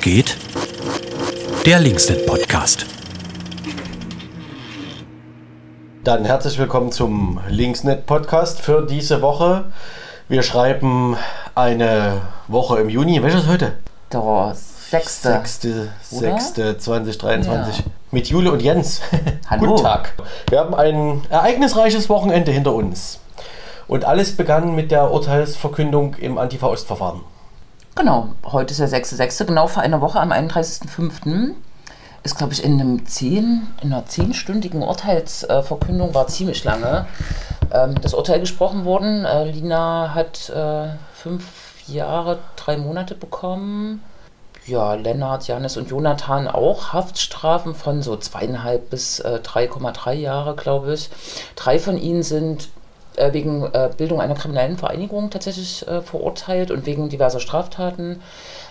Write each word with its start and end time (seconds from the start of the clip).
Geht? 0.00 0.36
Der 1.66 1.78
Linksnet 1.80 2.26
Podcast. 2.26 2.86
Dann 6.04 6.24
herzlich 6.24 6.58
willkommen 6.58 6.90
zum 6.92 7.40
Linksnet 7.48 8.06
Podcast 8.06 8.60
für 8.60 8.86
diese 8.86 9.20
Woche. 9.22 9.64
Wir 10.28 10.42
schreiben 10.42 11.16
eine 11.54 12.22
Woche 12.48 12.78
im 12.80 12.88
Juni. 12.88 13.22
Welches 13.22 13.42
ist 13.42 13.48
heute? 13.48 13.74
Der 14.12 14.54
sechste. 14.54 15.42
6.6.2023 16.10 17.46
Ja. 17.46 17.70
mit 18.10 18.28
Jule 18.28 18.52
und 18.52 18.62
Jens. 18.62 19.00
Hallo. 19.50 19.66
Guten 19.72 19.82
Tag. 19.82 20.14
Wir 20.48 20.60
haben 20.60 20.74
ein 20.74 21.22
ereignisreiches 21.28 22.08
Wochenende 22.08 22.50
hinter 22.52 22.74
uns. 22.74 23.20
Und 23.86 24.04
alles 24.04 24.36
begann 24.36 24.74
mit 24.74 24.90
der 24.90 25.10
Urteilsverkündung 25.10 26.14
im 26.14 26.38
Antifa-Ost-Verfahren. 26.38 27.20
Genau, 27.96 28.28
heute 28.44 28.72
ist 28.72 28.80
der 28.80 28.88
6.6., 28.88 29.46
genau 29.46 29.66
vor 29.66 29.82
einer 29.82 30.00
Woche 30.00 30.20
am 30.20 30.32
31.05. 30.32 31.54
Ist, 32.22 32.38
glaube 32.38 32.52
ich, 32.52 32.62
in, 32.62 32.80
einem 32.80 33.06
zehn, 33.06 33.66
in 33.82 33.92
einer 33.92 34.06
zehnstündigen 34.06 34.82
Urteilsverkündung, 34.82 36.14
war 36.14 36.26
ziemlich 36.26 36.64
lange, 36.64 37.06
ähm, 37.72 38.00
das 38.00 38.14
Urteil 38.14 38.40
gesprochen 38.40 38.84
worden. 38.84 39.24
Äh, 39.24 39.50
Lina 39.50 40.14
hat 40.14 40.50
äh, 40.50 40.90
fünf 41.14 41.44
Jahre, 41.88 42.38
drei 42.56 42.76
Monate 42.76 43.14
bekommen. 43.14 44.02
Ja, 44.66 44.94
Lennart, 44.94 45.48
Janis 45.48 45.76
und 45.76 45.90
Jonathan 45.90 46.46
auch 46.46 46.92
Haftstrafen 46.92 47.74
von 47.74 48.02
so 48.02 48.16
zweieinhalb 48.16 48.90
bis 48.90 49.20
äh, 49.20 49.40
3,3 49.42 50.12
Jahre, 50.12 50.54
glaube 50.54 50.94
ich. 50.94 51.10
Drei 51.56 51.78
von 51.78 51.96
ihnen 51.96 52.22
sind 52.22 52.68
äh, 53.16 53.32
wegen 53.32 53.64
äh, 53.72 53.90
Bildung 53.96 54.20
einer 54.20 54.34
kriminellen 54.34 54.76
Vereinigung 54.76 55.30
tatsächlich 55.30 55.86
äh, 55.88 56.00
verurteilt 56.02 56.70
und 56.70 56.86
wegen 56.86 57.08
diverser 57.08 57.40
Straftaten. 57.40 58.20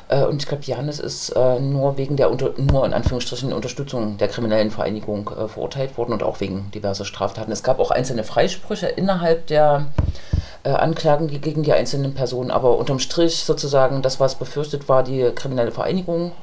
Äh, 0.10 0.26
und 0.26 0.42
ich 0.42 0.48
glaube, 0.48 0.64
Janis 0.64 1.00
ist 1.00 1.30
äh, 1.30 1.60
nur 1.60 1.98
wegen 1.98 2.18
der 2.18 2.30
unter, 2.32 2.52
nur 2.58 2.86
in 2.86 2.94
Anführungsstrichen 2.94 3.54
Unterstützung 3.54 4.18
der 4.18 4.28
kriminellen 4.28 4.72
Vereinigung 4.72 5.30
äh, 5.30 5.48
verurteilt 5.48 5.98
worden 5.98 6.14
und 6.14 6.24
auch 6.24 6.42
wegen 6.42 6.72
diverser 6.72 7.06
Straftaten. 7.06 7.52
Es 7.52 7.64
gab 7.64 7.80
auch 7.80 7.92
einzelne 7.92 8.24
Freisprüche 8.24 8.88
innerhalb 8.88 9.48
der 9.48 9.88
Anklagen 10.64 11.30
gegen 11.30 11.64
die 11.64 11.72
einzelnen 11.72 12.14
Personen, 12.14 12.52
aber 12.52 12.78
unterm 12.78 13.00
Strich 13.00 13.46
sozusagen 13.46 14.02
das, 14.02 14.20
was 14.20 14.36
befürchtet 14.36 14.90
war, 14.90 15.04
die 15.04 15.32
kriminelle 15.34 15.72
Vereinigung 15.72 16.34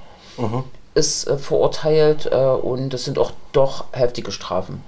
ist 0.94 1.28
äh, 1.28 1.36
verurteilt 1.36 2.26
und 2.26 2.94
es 2.94 3.04
sind 3.04 3.18
auch 3.18 3.32
doch 3.52 3.84
heftige 3.92 4.32
Strafen. 4.32 4.82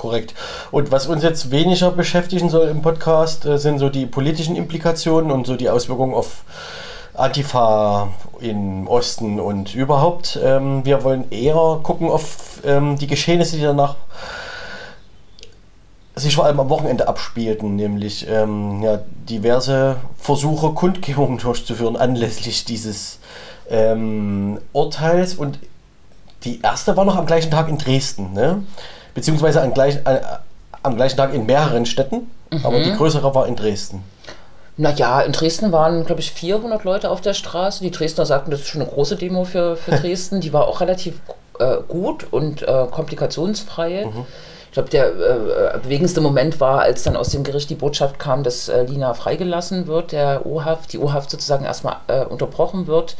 Korrekt. 0.00 0.32
Und 0.70 0.90
was 0.90 1.06
uns 1.06 1.22
jetzt 1.22 1.50
weniger 1.50 1.90
beschäftigen 1.90 2.48
soll 2.48 2.68
im 2.68 2.80
Podcast, 2.80 3.44
äh, 3.44 3.58
sind 3.58 3.78
so 3.78 3.90
die 3.90 4.06
politischen 4.06 4.56
Implikationen 4.56 5.30
und 5.30 5.46
so 5.46 5.56
die 5.56 5.68
Auswirkungen 5.68 6.14
auf 6.14 6.44
Antifa 7.12 8.08
im 8.40 8.88
Osten 8.88 9.38
und 9.38 9.74
überhaupt. 9.74 10.38
Ähm, 10.42 10.86
wir 10.86 11.04
wollen 11.04 11.30
eher 11.30 11.80
gucken 11.82 12.08
auf 12.08 12.62
ähm, 12.64 12.96
die 12.96 13.08
Geschehnisse, 13.08 13.56
die 13.58 13.62
danach 13.62 13.96
sich 16.14 16.34
vor 16.34 16.46
allem 16.46 16.60
am 16.60 16.70
Wochenende 16.70 17.06
abspielten, 17.06 17.76
nämlich 17.76 18.26
ähm, 18.26 18.82
ja, 18.82 19.00
diverse 19.28 19.96
Versuche, 20.16 20.70
Kundgebungen 20.70 21.36
durchzuführen 21.36 21.96
anlässlich 21.96 22.64
dieses 22.64 23.18
ähm, 23.68 24.60
Urteils. 24.72 25.34
Und 25.34 25.58
die 26.44 26.62
erste 26.62 26.96
war 26.96 27.04
noch 27.04 27.16
am 27.16 27.26
gleichen 27.26 27.50
Tag 27.50 27.68
in 27.68 27.76
Dresden, 27.76 28.32
ne? 28.32 28.62
Beziehungsweise 29.20 29.60
am 29.60 29.74
gleichen, 29.74 30.00
äh, 30.06 30.20
am 30.82 30.96
gleichen 30.96 31.18
Tag 31.18 31.34
in 31.34 31.44
mehreren 31.44 31.84
Städten, 31.84 32.30
aber 32.62 32.80
die 32.80 32.92
größere 32.94 33.34
war 33.34 33.46
in 33.46 33.54
Dresden. 33.54 34.02
Naja, 34.78 35.20
in 35.20 35.32
Dresden 35.32 35.72
waren, 35.72 36.06
glaube 36.06 36.22
ich, 36.22 36.32
400 36.32 36.84
Leute 36.84 37.10
auf 37.10 37.20
der 37.20 37.34
Straße. 37.34 37.84
Die 37.84 37.90
Dresdner 37.90 38.24
sagten, 38.24 38.50
das 38.50 38.60
ist 38.60 38.68
schon 38.68 38.80
eine 38.80 38.90
große 38.90 39.16
Demo 39.16 39.44
für, 39.44 39.76
für 39.76 39.90
Dresden. 40.00 40.40
Die 40.40 40.54
war 40.54 40.66
auch 40.66 40.80
relativ 40.80 41.20
äh, 41.58 41.76
gut 41.86 42.26
und 42.30 42.62
äh, 42.62 42.86
komplikationsfrei. 42.90 44.08
Ich 44.68 44.72
glaube, 44.72 44.88
der 44.88 45.08
äh, 45.08 45.78
bewegendste 45.82 46.22
Moment 46.22 46.60
war, 46.60 46.80
als 46.80 47.02
dann 47.02 47.16
aus 47.16 47.28
dem 47.28 47.44
Gericht 47.44 47.68
die 47.68 47.74
Botschaft 47.74 48.18
kam, 48.18 48.42
dass 48.42 48.70
äh, 48.70 48.84
Lina 48.84 49.12
freigelassen 49.12 49.86
wird, 49.86 50.12
der 50.12 50.46
O-Haft, 50.46 50.94
die 50.94 50.98
O-Haft 50.98 51.30
sozusagen 51.30 51.66
erstmal 51.66 51.96
äh, 52.06 52.24
unterbrochen 52.24 52.86
wird 52.86 53.16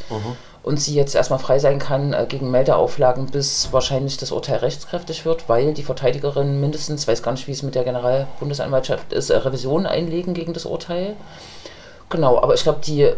und 0.63 0.81
sie 0.81 0.95
jetzt 0.95 1.15
erstmal 1.15 1.39
frei 1.39 1.59
sein 1.59 1.79
kann 1.79 2.13
äh, 2.13 2.27
gegen 2.29 2.51
Meldeauflagen, 2.51 3.27
bis 3.27 3.73
wahrscheinlich 3.73 4.19
das 4.19 4.31
Urteil 4.31 4.59
rechtskräftig 4.59 5.25
wird, 5.25 5.49
weil 5.49 5.73
die 5.73 5.83
Verteidigerin 5.83 6.61
mindestens, 6.61 7.09
weiß 7.09 7.23
gar 7.23 7.33
nicht, 7.33 7.47
wie 7.47 7.53
es 7.53 7.63
mit 7.63 7.75
der 7.75 7.85
Generalbundesanwaltschaft 7.85 9.13
ist, 9.13 9.31
äh, 9.31 9.37
Revision 9.37 9.87
einlegen 9.87 10.35
gegen 10.35 10.53
das 10.53 10.67
Urteil. 10.67 11.17
Genau, 12.11 12.39
aber 12.43 12.55
ich 12.55 12.63
glaube, 12.63 12.81
die, 12.85 13.03
äh, 13.03 13.17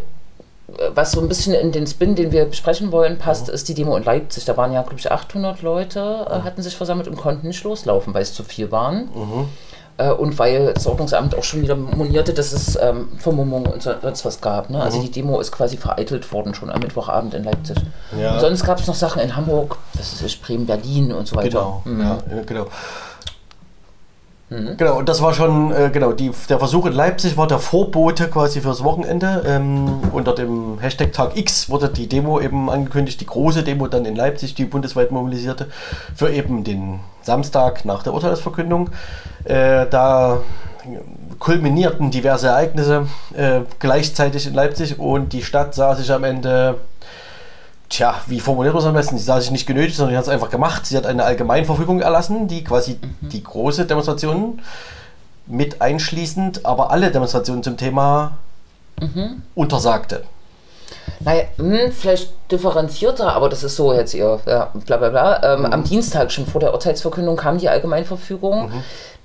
was 0.95 1.13
so 1.13 1.21
ein 1.21 1.29
bisschen 1.29 1.55
in 1.55 1.73
den 1.73 1.87
Spin, 1.87 2.15
den 2.15 2.31
wir 2.31 2.45
besprechen 2.45 2.93
wollen, 2.93 3.19
passt, 3.19 3.49
ist 3.49 3.69
die 3.69 3.75
Demo 3.75 3.97
in 3.97 4.05
Leipzig. 4.05 4.45
Da 4.45 4.57
waren 4.57 4.73
ja, 4.73 4.83
glaube 4.83 4.99
ich, 5.01 5.11
800 5.11 5.63
Leute, 5.63 6.27
äh, 6.31 6.43
hatten 6.43 6.63
sich 6.63 6.77
versammelt 6.77 7.09
und 7.09 7.17
konnten 7.17 7.49
nicht 7.49 7.65
loslaufen, 7.65 8.15
weil 8.15 8.23
es 8.23 8.35
zu 8.35 8.45
viel 8.45 8.71
waren. 8.71 9.09
Äh, 10.09 10.13
und 10.13 10.39
weil 10.39 10.73
das 10.75 10.87
Ordnungsamt 10.87 11.37
auch 11.37 11.43
schon 11.45 11.63
wieder 11.63 11.77
monierte, 11.77 12.33
dass 12.33 12.53
es 12.53 12.77
ähm, 12.81 13.09
Vermummung 13.19 13.67
und 13.67 13.83
so- 13.83 13.95
sonst 14.01 14.25
was 14.25 14.41
gab. 14.41 14.71
Ne? 14.71 14.81
Also 14.83 15.01
die 15.01 15.11
Demo 15.11 15.41
ist 15.41 15.53
quasi 15.53 15.77
vereitelt 15.77 16.33
worden 16.33 16.55
schon 16.55 16.71
am 16.71 16.81
Mittwochabend 16.81 17.35
in 17.35 17.45
Leipzig. 17.45 17.77
Ja. 18.19 18.35
Und 18.35 18.41
sonst 18.41 18.65
gab 18.65 18.81
es 18.81 18.87
noch 18.87 18.95
Sachen 18.95 19.21
in 19.23 19.37
Hamburg, 19.37 19.77
das 19.97 20.21
ist 20.21 20.43
Bremen, 20.43 20.67
Berlin 20.67 21.13
und 21.13 21.27
so 21.29 21.37
weiter. 21.37 21.49
Genau, 21.49 21.83
Mhm. 21.85 22.01
ja, 22.01 22.19
äh, 22.41 22.45
genau. 24.53 24.75
Genau, 24.77 24.99
und 24.99 25.09
das 25.09 25.23
war 25.23 25.35
schon, 25.35 25.73
äh, 25.73 25.91
genau, 25.93 26.13
die, 26.13 26.31
der 26.49 26.59
Versuch 26.59 26.87
in 26.87 26.93
Leipzig 26.93 27.37
war 27.37 27.47
der 27.47 27.59
Vorbote 27.59 28.29
quasi 28.29 28.61
fürs 28.61 28.85
Wochenende. 28.85 29.43
Ähm, 29.47 30.01
unter 30.13 30.35
dem 30.35 30.79
Hashtag 30.81 31.13
Tag 31.13 31.37
X 31.37 31.71
wurde 31.71 31.89
die 31.89 32.09
Demo 32.09 32.41
eben 32.41 32.71
angekündigt, 32.71 33.21
die 33.21 33.27
große 33.27 33.63
Demo 33.63 33.89
dann 33.89 34.05
in 34.05 34.17
Leipzig, 34.17 34.55
die 34.55 34.65
bundesweit 34.65 35.11
mobilisierte, 35.11 35.69
für 36.15 36.31
eben 36.31 36.65
den 36.65 37.01
Samstag 37.23 37.85
nach 37.85 38.03
der 38.03 38.15
Urteilsverkündung. 38.15 38.91
Äh, 39.45 39.87
da 39.89 40.41
kulminierten 41.39 42.11
diverse 42.11 42.49
Ereignisse 42.49 43.07
äh, 43.37 43.61
gleichzeitig 43.79 44.47
in 44.47 44.55
Leipzig 44.55 44.99
und 44.99 45.33
die 45.33 45.43
Stadt 45.43 45.75
sah 45.75 45.95
sich 45.95 46.13
am 46.13 46.25
Ende 46.25 46.77
Tja, 47.93 48.23
wie 48.27 48.41
formuliert 48.41 48.73
man 48.73 48.83
es 48.83 48.89
am 48.89 48.95
besten? 48.95 49.19
Sie 49.19 49.25
sah 49.25 49.39
sich 49.39 49.51
nicht 49.51 49.67
genötigt, 49.67 49.97
sondern 49.97 50.15
sie 50.15 50.17
hat 50.17 50.25
es 50.25 50.31
einfach 50.31 50.49
gemacht. 50.49 50.87
Sie 50.87 50.97
hat 50.97 51.05
eine 51.05 51.25
Allgemeinverfügung 51.25 52.01
erlassen, 52.01 52.49
die 52.49 52.65
quasi 52.65 52.99
die 53.21 53.45
große 53.45 53.85
Demonstration 53.85 54.63
mit 55.47 55.83
einschließend, 55.83 56.65
aber 56.65 56.91
alle 56.91 57.11
Demonstrationen 57.11 57.63
zum 57.63 57.77
Thema 57.77 58.39
untersagte. 59.55 60.23
Naja, 61.21 61.43
hm, 61.57 61.93
vielleicht 61.93 62.33
differenzierter, 62.51 63.35
aber 63.35 63.51
das 63.51 63.63
ist 63.63 63.77
so 63.77 63.93
jetzt 63.93 64.15
ihr, 64.15 64.41
ja, 64.47 64.71
bla 64.87 64.97
bla 64.97 65.11
bla. 65.11 65.55
Ähm, 65.55 65.67
Am 65.67 65.85
Dienstag, 65.85 66.33
schon 66.33 66.47
vor 66.47 66.63
der 66.63 66.73
Urteilsverkündung, 66.73 67.37
kam 67.37 67.59
die 67.59 67.69
Allgemeinverfügung, 67.69 68.73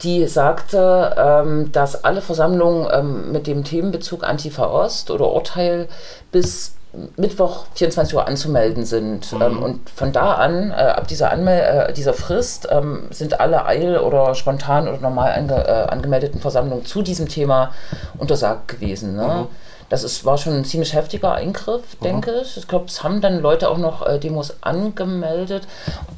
die 0.03 0.28
sagte, 0.28 1.16
ähm, 1.17 1.72
dass 1.72 2.03
alle 2.03 2.22
Versammlungen 2.22 2.88
ähm, 2.91 3.31
mit 3.31 3.47
dem 3.47 3.63
Themenbezug 3.63 4.25
Antifa 4.25 4.66
Ost 4.67 5.09
oder 5.09 5.31
Urteil 5.31 5.88
bis 6.34 6.73
Mittwoch 7.16 7.66
24 7.75 8.16
Uhr 8.16 8.28
anzumelden 8.28 8.85
sind. 8.85 9.34
Ähm, 9.34 9.62
und 9.62 9.90
von 9.90 10.12
da 10.12 10.34
an, 10.34 10.72
äh, 10.72 10.74
ab 10.74 11.08
dieser, 11.08 11.31
Anmel 11.31 11.59
äh, 11.59 11.94
dieser 11.94 12.13
Frist, 12.13 12.68
ähm, 12.72 13.08
sind 13.12 13.40
alle 13.40 13.66
eil- 13.66 14.00
oder 14.00 14.35
spontan 14.35 14.88
oder 14.88 15.00
normal 15.00 15.34
ange 15.34 15.68
äh, 15.68 15.88
angemeldeten 15.90 16.40
Versammlungen 16.40 16.85
zu 16.85 17.02
diesem 17.02 17.28
Thema 17.28 17.72
untersagt 18.18 18.68
gewesen. 18.68 19.16
Ne? 19.16 19.47
Das 19.90 20.03
ist, 20.03 20.25
war 20.25 20.38
schon 20.38 20.53
ein 20.53 20.66
ziemlich 20.66 20.94
heftiger 20.94 21.34
Eingriff, 21.34 21.96
denke 22.03 22.41
ich. 22.41 22.58
Ich 22.58 22.68
glaube, 22.68 22.85
es 22.88 23.03
haben 23.03 23.22
dann 23.22 23.40
Leute 23.40 23.69
auch 23.69 23.78
noch 23.78 24.06
äh, 24.06 24.19
Demos 24.19 24.58
angemeldet. 24.62 25.66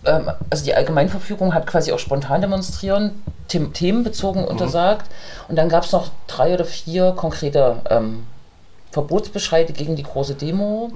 Ähm, 0.06 0.32
also 0.50 0.64
die 0.64 0.74
Allgemeinverfügung 0.74 1.54
hat 1.54 1.68
quasi 1.68 1.92
auch 1.92 2.00
spontan 2.00 2.42
demonstrieren, 2.42 3.22
them 3.50 3.72
themenbezogen 3.74 4.44
untersagt. 4.44 5.06
Und 5.48 5.56
dann 5.56 5.70
gab 5.70 5.84
es 5.84 5.92
noch 5.92 6.10
drei 6.25 6.54
oder 6.56 6.66
vier 6.66 7.12
konkrete 7.12 7.78
ähm, 7.90 8.25
Verbotsbescheide 8.91 9.71
gegen 9.71 9.95
die 9.95 10.03
große 10.03 10.33
Demo, 10.33 10.91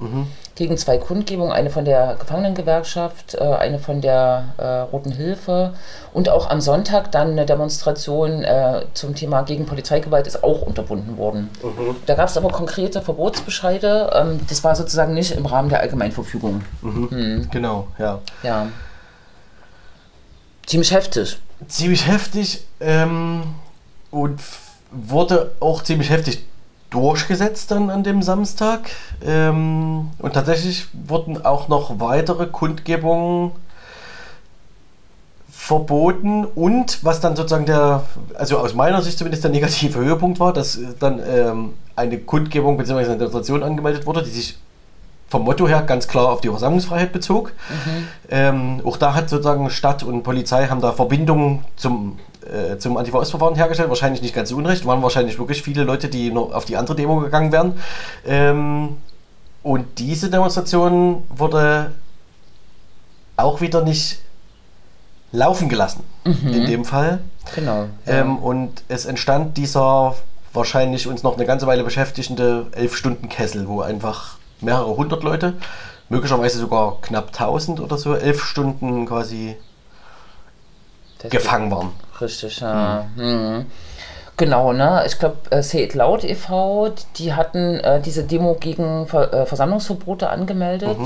gegen 0.56 0.76
zwei 0.76 0.98
Kundgebungen, 0.98 1.52
eine 1.52 1.70
von 1.70 1.84
der 1.84 2.16
Gefangenengewerkschaft, 2.18 3.34
äh, 3.34 3.40
eine 3.40 3.78
von 3.78 4.00
der 4.00 4.54
äh, 4.56 4.66
Roten 4.90 5.12
Hilfe 5.12 5.74
und 6.12 6.28
auch 6.28 6.50
am 6.50 6.60
Sonntag 6.60 7.12
dann 7.12 7.32
eine 7.32 7.46
Demonstration 7.46 8.42
äh, 8.42 8.82
zum 8.94 9.14
Thema 9.14 9.42
gegen 9.42 9.66
Polizeigewalt 9.66 10.26
ist 10.26 10.42
auch 10.42 10.62
unterbunden 10.62 11.16
worden. 11.18 11.50
Da 12.06 12.14
gab 12.14 12.28
es 12.28 12.36
aber 12.36 12.50
konkrete 12.50 13.00
Verbotsbescheide, 13.00 14.10
ähm, 14.14 14.40
das 14.48 14.64
war 14.64 14.74
sozusagen 14.74 15.14
nicht 15.14 15.32
im 15.32 15.46
Rahmen 15.46 15.68
der 15.68 15.80
Allgemeinverfügung. 15.80 16.62
Genau, 17.50 17.88
ja. 17.98 18.20
Ja. 18.42 18.66
Ziemlich 20.66 20.92
heftig. 20.92 21.38
Ziemlich 21.68 22.06
heftig 22.06 22.64
ähm, 22.80 23.42
und 24.10 24.40
wurde 24.90 25.52
auch 25.60 25.82
ziemlich 25.82 26.10
heftig 26.10 26.44
durchgesetzt 26.94 27.70
dann 27.72 27.90
an 27.90 28.04
dem 28.04 28.22
Samstag. 28.22 28.90
Ähm, 29.24 30.10
und 30.18 30.32
tatsächlich 30.32 30.86
wurden 30.92 31.44
auch 31.44 31.68
noch 31.68 31.98
weitere 31.98 32.46
Kundgebungen 32.46 33.50
verboten 35.50 36.44
und 36.44 37.02
was 37.02 37.20
dann 37.20 37.36
sozusagen 37.36 37.66
der, 37.66 38.04
also 38.34 38.58
aus 38.58 38.74
meiner 38.74 39.00
Sicht 39.02 39.18
zumindest 39.18 39.44
der 39.44 39.50
negative 39.50 39.98
Höhepunkt 39.98 40.38
war, 40.38 40.52
dass 40.52 40.76
äh, 40.76 40.88
dann 41.00 41.20
ähm, 41.26 41.72
eine 41.96 42.18
Kundgebung 42.18 42.76
bzw. 42.76 43.04
eine 43.04 43.16
Demonstration 43.16 43.62
angemeldet 43.62 44.06
wurde, 44.06 44.22
die 44.22 44.30
sich 44.30 44.58
vom 45.28 45.42
Motto 45.42 45.66
her 45.66 45.82
ganz 45.82 46.06
klar 46.06 46.28
auf 46.28 46.42
die 46.42 46.48
Versammlungsfreiheit 46.48 47.12
bezog. 47.12 47.52
Ähm, 48.30 48.82
auch 48.84 48.96
da 48.96 49.14
hat 49.14 49.28
sozusagen 49.28 49.68
Stadt 49.70 50.02
und 50.04 50.22
Polizei 50.22 50.68
haben 50.68 50.80
da 50.80 50.92
Verbindungen 50.92 51.64
zum, 51.76 52.18
äh, 52.46 52.78
zum 52.78 52.96
Antifa-Ostverfahren 52.96 53.56
hergestellt. 53.56 53.88
Wahrscheinlich 53.88 54.22
nicht 54.22 54.34
ganz 54.34 54.48
so 54.50 54.56
unrecht. 54.56 54.86
Waren 54.86 55.02
wahrscheinlich 55.02 55.38
wirklich 55.38 55.62
viele 55.62 55.84
Leute, 55.84 56.08
die 56.08 56.30
noch 56.30 56.52
auf 56.52 56.64
die 56.64 56.76
andere 56.76 56.96
Demo 56.96 57.16
gegangen 57.20 57.52
wären. 57.52 57.74
Ähm, 58.26 58.96
und 59.62 59.98
diese 59.98 60.30
Demonstration 60.30 61.24
wurde 61.34 61.92
auch 63.36 63.60
wieder 63.60 63.82
nicht 63.82 64.18
laufen 65.32 65.68
gelassen. 65.68 66.04
In 66.24 66.66
dem 66.66 66.84
Fall. 66.84 67.20
Genau. 67.54 67.86
Ähm, 68.06 68.38
und 68.38 68.82
es 68.88 69.04
entstand 69.04 69.56
dieser 69.56 70.14
wahrscheinlich 70.52 71.06
uns 71.08 71.22
noch 71.22 71.36
eine 71.36 71.44
ganze 71.44 71.66
Weile 71.66 71.82
beschäftigende 71.82 72.66
elf 72.72 72.96
Stunden 72.96 73.28
Kessel, 73.28 73.68
wo 73.68 73.80
einfach 73.80 74.38
mehrere 74.60 74.96
hundert 74.96 75.22
Leute, 75.24 75.54
möglicherweise 76.08 76.58
sogar 76.58 77.00
knapp 77.02 77.32
tausend 77.32 77.80
oder 77.80 77.98
so, 77.98 78.14
elf 78.14 78.42
Stunden 78.42 79.06
quasi 79.06 79.56
Das- 81.24 81.42
gefangen 81.42 81.70
waren. 81.70 81.90
Richtig, 82.20 82.60
ja. 82.60 83.06
Mhm. 83.16 83.66
Genau, 84.36 84.72
ne? 84.72 85.04
Ich 85.06 85.18
glaube, 85.18 85.36
äh, 85.50 85.62
Say 85.62 85.84
It 85.84 85.94
Loud 85.94 86.24
e.V., 86.24 86.90
die 87.16 87.34
hatten 87.34 87.78
äh, 87.80 88.00
diese 88.00 88.24
Demo 88.24 88.54
gegen 88.58 89.06
Ver 89.06 89.32
äh, 89.32 89.46
Versammlungsverbote 89.46 90.28
angemeldet. 90.28 90.96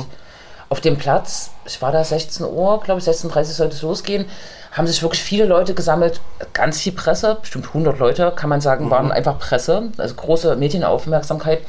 Auf 0.71 0.81
dem 0.83 0.97
Platz, 0.99 1.51
ich 1.67 1.81
war 1.81 1.93
da 1.93 2.05
16 2.05 2.45
Uhr, 2.47 2.81
glaube 2.83 3.01
ich, 3.01 3.07
16.30 3.07 3.37
Uhr 3.39 3.45
sollte 3.45 3.75
es 3.75 3.81
losgehen, 3.83 4.27
haben 4.73 4.87
sich 4.87 5.03
wirklich 5.03 5.23
viele 5.23 5.47
Leute 5.47 5.73
gesammelt, 5.73 6.21
ganz 6.53 6.81
viel 6.81 6.93
Presse, 6.93 7.39
bestimmt 7.41 7.69
100 7.69 7.99
Leute, 7.99 8.33
kann 8.37 8.51
man 8.51 8.61
sagen, 8.61 8.91
waren 8.91 9.11
einfach 9.11 9.39
Presse, 9.39 9.91
also 9.97 10.15
große 10.15 10.57
Medienaufmerksamkeit. 10.57 11.61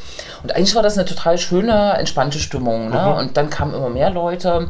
Und 0.44 0.54
eigentlich 0.54 0.76
war 0.76 0.84
das 0.84 0.98
eine 0.98 1.06
total 1.06 1.38
schöne, 1.38 1.94
entspannte 1.98 2.40
Stimmung. 2.40 2.90
Ne? 2.90 3.16
Und 3.16 3.38
dann 3.38 3.50
kamen 3.50 3.74
immer 3.74 3.90
mehr 3.90 4.10
Leute. 4.10 4.68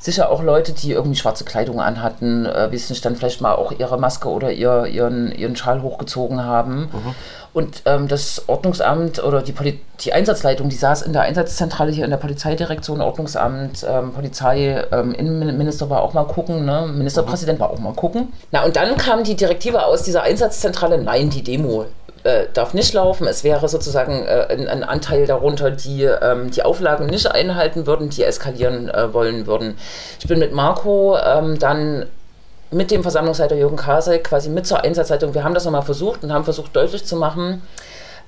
Sicher 0.00 0.30
auch 0.30 0.42
Leute, 0.42 0.72
die 0.72 0.92
irgendwie 0.92 1.18
schwarze 1.18 1.44
Kleidung 1.44 1.78
anhatten, 1.78 2.46
äh, 2.46 2.70
nicht 2.70 3.04
dann 3.04 3.16
vielleicht 3.16 3.42
mal 3.42 3.54
auch 3.54 3.70
ihre 3.70 3.98
Maske 3.98 4.28
oder 4.28 4.50
ihr, 4.50 4.86
ihren, 4.86 5.30
ihren 5.30 5.56
Schal 5.56 5.82
hochgezogen 5.82 6.42
haben. 6.42 6.88
Und 7.52 7.82
ähm, 7.84 8.08
das 8.08 8.48
Ordnungsamt 8.48 9.22
oder 9.22 9.42
die, 9.42 9.52
Poli 9.52 9.80
die 10.00 10.12
Einsatzleitung, 10.12 10.68
die 10.68 10.76
saß 10.76 11.02
in 11.02 11.12
der 11.12 11.22
Einsatzzentrale 11.22 11.90
hier 11.90 12.04
in 12.04 12.10
der 12.10 12.16
Polizeidirektion, 12.16 13.00
Ordnungsamt, 13.00 13.84
ähm, 13.88 14.12
Polizei, 14.12 14.84
ähm, 14.92 15.12
Innenminister 15.12 15.90
war 15.90 16.02
auch 16.02 16.14
mal 16.14 16.24
gucken, 16.24 16.64
ne? 16.64 16.88
Ministerpräsident 16.90 17.58
war 17.58 17.70
auch 17.70 17.78
mal 17.78 17.92
gucken. 17.92 18.32
Na 18.52 18.64
und 18.64 18.76
dann 18.76 18.96
kam 18.96 19.24
die 19.24 19.34
Direktive 19.34 19.84
aus 19.84 20.04
dieser 20.04 20.22
Einsatzzentrale, 20.22 21.02
nein, 21.02 21.28
die 21.28 21.42
Demo 21.42 21.86
äh, 22.24 22.46
darf 22.52 22.74
nicht 22.74 22.92
laufen. 22.92 23.26
Es 23.26 23.44
wäre 23.44 23.68
sozusagen 23.68 24.24
äh, 24.26 24.46
ein, 24.50 24.68
ein 24.68 24.84
Anteil 24.84 25.26
darunter, 25.26 25.70
die 25.70 26.04
ähm, 26.04 26.50
die 26.50 26.62
Auflagen 26.62 27.06
nicht 27.06 27.30
einhalten 27.30 27.86
würden, 27.86 28.10
die 28.10 28.24
eskalieren 28.24 28.88
äh, 28.88 29.12
wollen 29.14 29.46
würden. 29.46 29.76
Ich 30.18 30.26
bin 30.26 30.38
mit 30.38 30.52
Marco 30.52 31.16
ähm, 31.18 31.58
dann 31.58 32.06
mit 32.70 32.90
dem 32.90 33.02
Versammlungsleiter 33.02 33.56
Jürgen 33.56 33.76
Kasek 33.76 34.24
quasi 34.24 34.48
mit 34.48 34.66
zur 34.66 34.84
Einsatzleitung. 34.84 35.34
Wir 35.34 35.44
haben 35.44 35.54
das 35.54 35.64
nochmal 35.64 35.82
versucht 35.82 36.22
und 36.22 36.32
haben 36.32 36.44
versucht 36.44 36.74
deutlich 36.76 37.04
zu 37.04 37.16
machen, 37.16 37.62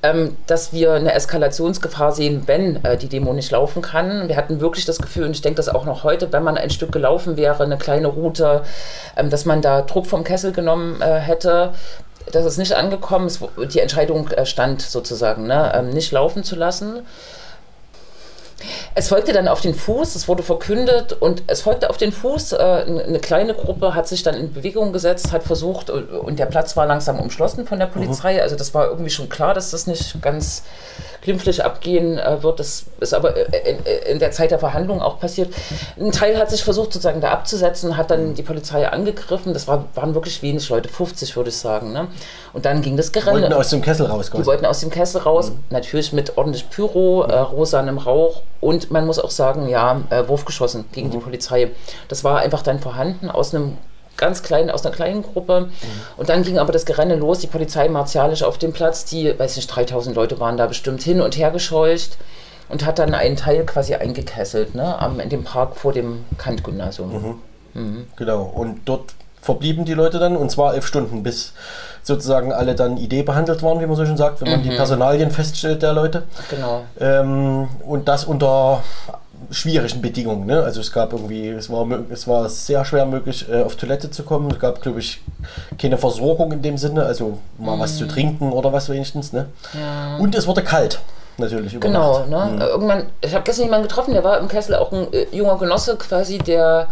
ähm, 0.03 0.37
dass 0.49 0.73
wir 0.73 0.95
eine 0.95 1.15
Eskalationsgefahr 1.15 2.11
sehen, 2.13 2.43
wenn 2.47 2.85
äh, 2.85 2.97
die 2.97 3.09
Demo 3.09 3.33
nicht 3.33 3.53
laufen 3.53 3.83
kann. 3.83 4.29
Wir 4.29 4.37
hatten 4.37 4.61
wirklich 4.61 4.85
das 4.85 4.99
Gefühl, 4.99 5.27
und 5.27 5.31
ich 5.31 5.43
denke 5.43 5.59
das 5.59 5.69
auch 5.69 5.85
noch 5.85 6.03
heute, 6.03 6.33
wenn 6.33 6.43
man 6.43 6.59
ein 6.59 6.71
Stück 6.71 6.91
gelaufen 6.91 7.37
wäre, 7.37 7.63
eine 7.63 7.79
kleine 7.79 8.09
Route, 8.09 8.63
ähm, 9.17 9.31
dass 9.31 9.45
man 9.45 9.63
da 9.63 9.83
Druck 9.83 10.07
vom 10.07 10.25
Kessel 10.25 10.53
genommen 10.53 11.01
äh, 11.01 11.21
hätte. 11.21 11.73
Das 12.31 12.45
ist 12.45 12.59
nicht 12.59 12.75
angekommen. 12.75 13.27
Es, 13.27 13.41
die 13.73 13.81
Entscheidung 13.81 14.29
äh, 14.29 14.47
stand 14.47 14.83
sozusagen, 14.83 15.47
ne, 15.47 15.73
ähm, 15.75 15.91
nicht 15.91 16.13
laufen 16.13 16.45
zu 16.45 16.57
lassen. 16.57 17.01
Es 18.95 19.09
folgte 19.09 19.33
dann 19.33 19.49
auf 19.49 19.61
den 19.61 19.75
Fuß, 19.75 20.15
es 20.15 20.29
wurde 20.29 20.43
verkündet 20.43 21.13
und 21.13 21.43
es 21.47 21.63
folgte 21.63 21.91
auf 21.91 21.97
den 21.97 22.13
Fuß. 22.13 22.53
Äh, 22.53 22.57
eine 22.57 23.19
kleine 23.21 23.55
Gruppe 23.55 23.95
hat 23.95 24.09
sich 24.09 24.23
dann 24.23 24.35
in 24.35 24.53
Bewegung 24.53 24.93
gesetzt, 24.93 25.33
hat 25.33 25.43
versucht 25.43 25.91
und, 25.91 26.09
und 26.11 26.39
der 26.39 26.47
Platz 26.47 26.77
war 26.77 26.87
langsam 26.87 27.19
umschlossen 27.19 27.67
von 27.67 27.79
der 27.79 27.87
Polizei. 27.87 28.43
Also 28.43 28.57
das 28.57 28.75
war 28.75 28.89
irgendwie 28.89 29.11
schon 29.11 29.29
klar, 29.29 29.55
dass 29.55 29.71
das 29.71 29.87
nicht 29.87 30.21
ganz 30.23 30.63
glimpflich 31.23 31.65
abgehen 31.65 32.19
äh, 32.19 32.43
wird. 32.43 32.61
Das 32.61 32.85
ist 33.01 33.15
aber 33.15 33.37
äh, 33.37 33.77
in, 34.11 34.19
der 34.19 34.33
Zeit 34.33 34.51
der 34.51 34.59
Verhandlungen 34.59 35.01
auch 35.01 35.19
passiert. 35.19 35.55
Ein 35.99 36.13
Teil 36.13 36.37
hat 36.37 36.51
sich 36.51 36.63
versucht 36.63 36.93
sozusagen 36.93 37.21
da 37.21 37.31
abzusetzen, 37.31 37.97
hat 37.97 38.11
dann 38.11 38.35
die 38.35 38.43
Polizei 38.43 38.89
angegriffen. 38.89 39.55
Das 39.55 39.67
war, 39.69 39.87
waren 39.95 40.15
wirklich 40.15 40.43
wenig 40.43 40.69
Leute, 40.69 40.89
50 40.89 41.35
würde 41.37 41.51
ich 41.51 41.57
sagen. 41.57 41.93
Ne? 41.93 42.09
Und 42.53 42.65
dann 42.65 42.83
ging 42.83 42.97
das 42.97 43.13
Gerenne. 43.13 43.43
Wollten 43.43 43.55
aus 43.55 43.71
dem 43.71 43.83
Kessel 43.83 44.07
raus 44.07 44.31
Die 44.37 44.47
wollten 44.47 44.67
aus 44.67 44.81
dem 44.81 44.91
Kessel 44.91 45.23
raus, 45.23 45.53
natürlich 45.71 46.13
mit 46.13 46.37
ordentlich 46.37 46.69
Pyro, 46.69 47.23
äh, 47.23 47.39
rosanem 47.39 47.99
Rauch 47.99 48.43
und 48.63 48.93
man 48.93 49.05
muss 49.07 49.19
auch 49.19 49.33
sagen, 49.33 49.69
ja, 49.69 50.01
äh, 50.09 50.29
Wurfgeschossen 50.29 50.85
gegen 50.93 51.11
die 51.11 51.19
Polizei. 51.19 51.73
Das 52.07 52.23
war 52.23 52.39
einfach 52.39 52.63
dann 52.63 52.79
vorhanden 52.79 53.29
aus 53.29 53.53
einem 53.53 53.77
ganz 54.17 54.45
kleinen, 54.45 54.71
aus 54.71 54.87
einer 54.87 54.95
kleinen 54.95 55.23
Gruppe. 55.23 55.71
Und 56.17 56.29
dann 56.29 56.45
ging 56.45 56.59
aber 56.59 56.73
das 56.73 56.85
Gerenne 56.85 57.17
los, 57.17 57.41
die 57.41 57.49
Polizei 57.49 57.89
martialisch 57.89 58.45
auf 58.45 58.59
dem 58.59 58.73
Platz, 58.73 59.05
die, 59.05 59.37
weiß 59.37 59.57
nicht, 59.57 59.67
3000 59.67 60.15
Leute 60.15 60.39
waren 60.39 60.57
da 60.57 60.67
bestimmt 60.67 61.03
hin 61.03 61.21
und 61.21 61.37
her 61.37 61.51
gescheucht 61.51 62.19
und 62.69 62.87
hat 62.87 63.01
dann 63.01 63.15
einen 63.15 63.35
Teil 63.37 63.67
quasi 63.67 63.97
eingekesselt, 63.97 64.77
ne, 64.77 64.97
am, 64.97 65.19
in 65.19 65.29
dem 65.29 65.43
Park 65.43 65.75
vor 65.75 65.93
dem 65.93 66.25
Kant-Gymnasium. 66.39 67.11
Genau. 68.15 68.43
Und 68.45 68.83
dort 68.85 69.15
verblieben 69.43 69.85
die 69.85 69.93
Leute 69.95 70.19
dann 70.19 70.37
und 70.37 70.51
zwar 70.51 70.75
elf 70.75 70.87
Stunden, 70.87 71.23
bis 71.23 71.53
sozusagen 72.03 72.53
alle 72.53 72.75
dann 72.75 72.97
Idee 72.97 73.23
behandelt 73.23 73.63
waren, 73.63 73.81
wie 73.81 73.87
man 73.87 73.97
so 73.97 74.07
schön 74.07 74.17
sagt, 74.17 74.41
wenn 74.41 74.51
man 74.51 74.63
die 74.63 74.71
Personalien 74.71 75.31
feststellt 75.31 75.83
der 75.83 75.93
Leute. 75.93 76.23
Genau. 76.49 76.83
Ähm, 77.01 77.69
und 77.87 78.09
das 78.09 78.25
unter 78.25 78.83
schwierigen 79.51 80.01
Bedingungen. 80.01 80.47
Ne? 80.47 80.63
Also 80.63 80.81
es 80.81 80.93
gab 80.93 81.13
irgendwie, 81.13 81.49
es 81.49 81.69
war, 81.71 81.87
es 82.11 82.27
war 82.29 82.49
sehr 82.49 82.85
schwer 82.85 83.05
möglich, 83.05 83.47
äh, 83.53 83.63
auf 83.63 83.75
Toilette 83.77 84.11
zu 84.11 84.23
kommen. 84.23 84.51
Es 84.53 84.59
gab, 84.61 84.81
glaube 84.81 85.01
ich, 85.01 85.21
keine 85.79 85.99
Versorgung 85.99 86.53
in 86.53 86.63
dem 86.63 86.79
Sinne, 86.79 87.05
also 87.05 87.39
mal 87.59 87.79
was 87.79 87.99
zu 87.99 88.07
trinken 88.07 88.53
oder 88.53 88.73
was 88.73 88.89
wenigstens. 88.89 89.33
Ne? 89.33 89.47
Und 90.21 90.35
es 90.37 90.47
wurde 90.47 90.63
kalt, 90.63 91.01
natürlich. 91.39 91.75
Über 91.75 91.89
Genau, 91.89 92.25
Nacht. 92.27 92.55
ne? 92.59 92.65
Äh, 92.65 92.69
Irgendwann, 92.69 93.07
ich 93.21 93.35
habe 93.35 93.43
gestern 93.45 93.65
jemanden 93.65 93.89
getroffen, 93.89 94.15
der 94.15 94.23
war 94.25 94.39
im 94.39 94.49
Kessel, 94.49 94.77
auch 94.77 94.93
ein 94.93 95.13
äh, 95.13 95.27
junger 95.33 95.59
Genosse 95.59 95.97
quasi, 95.97 96.39
der 96.39 96.87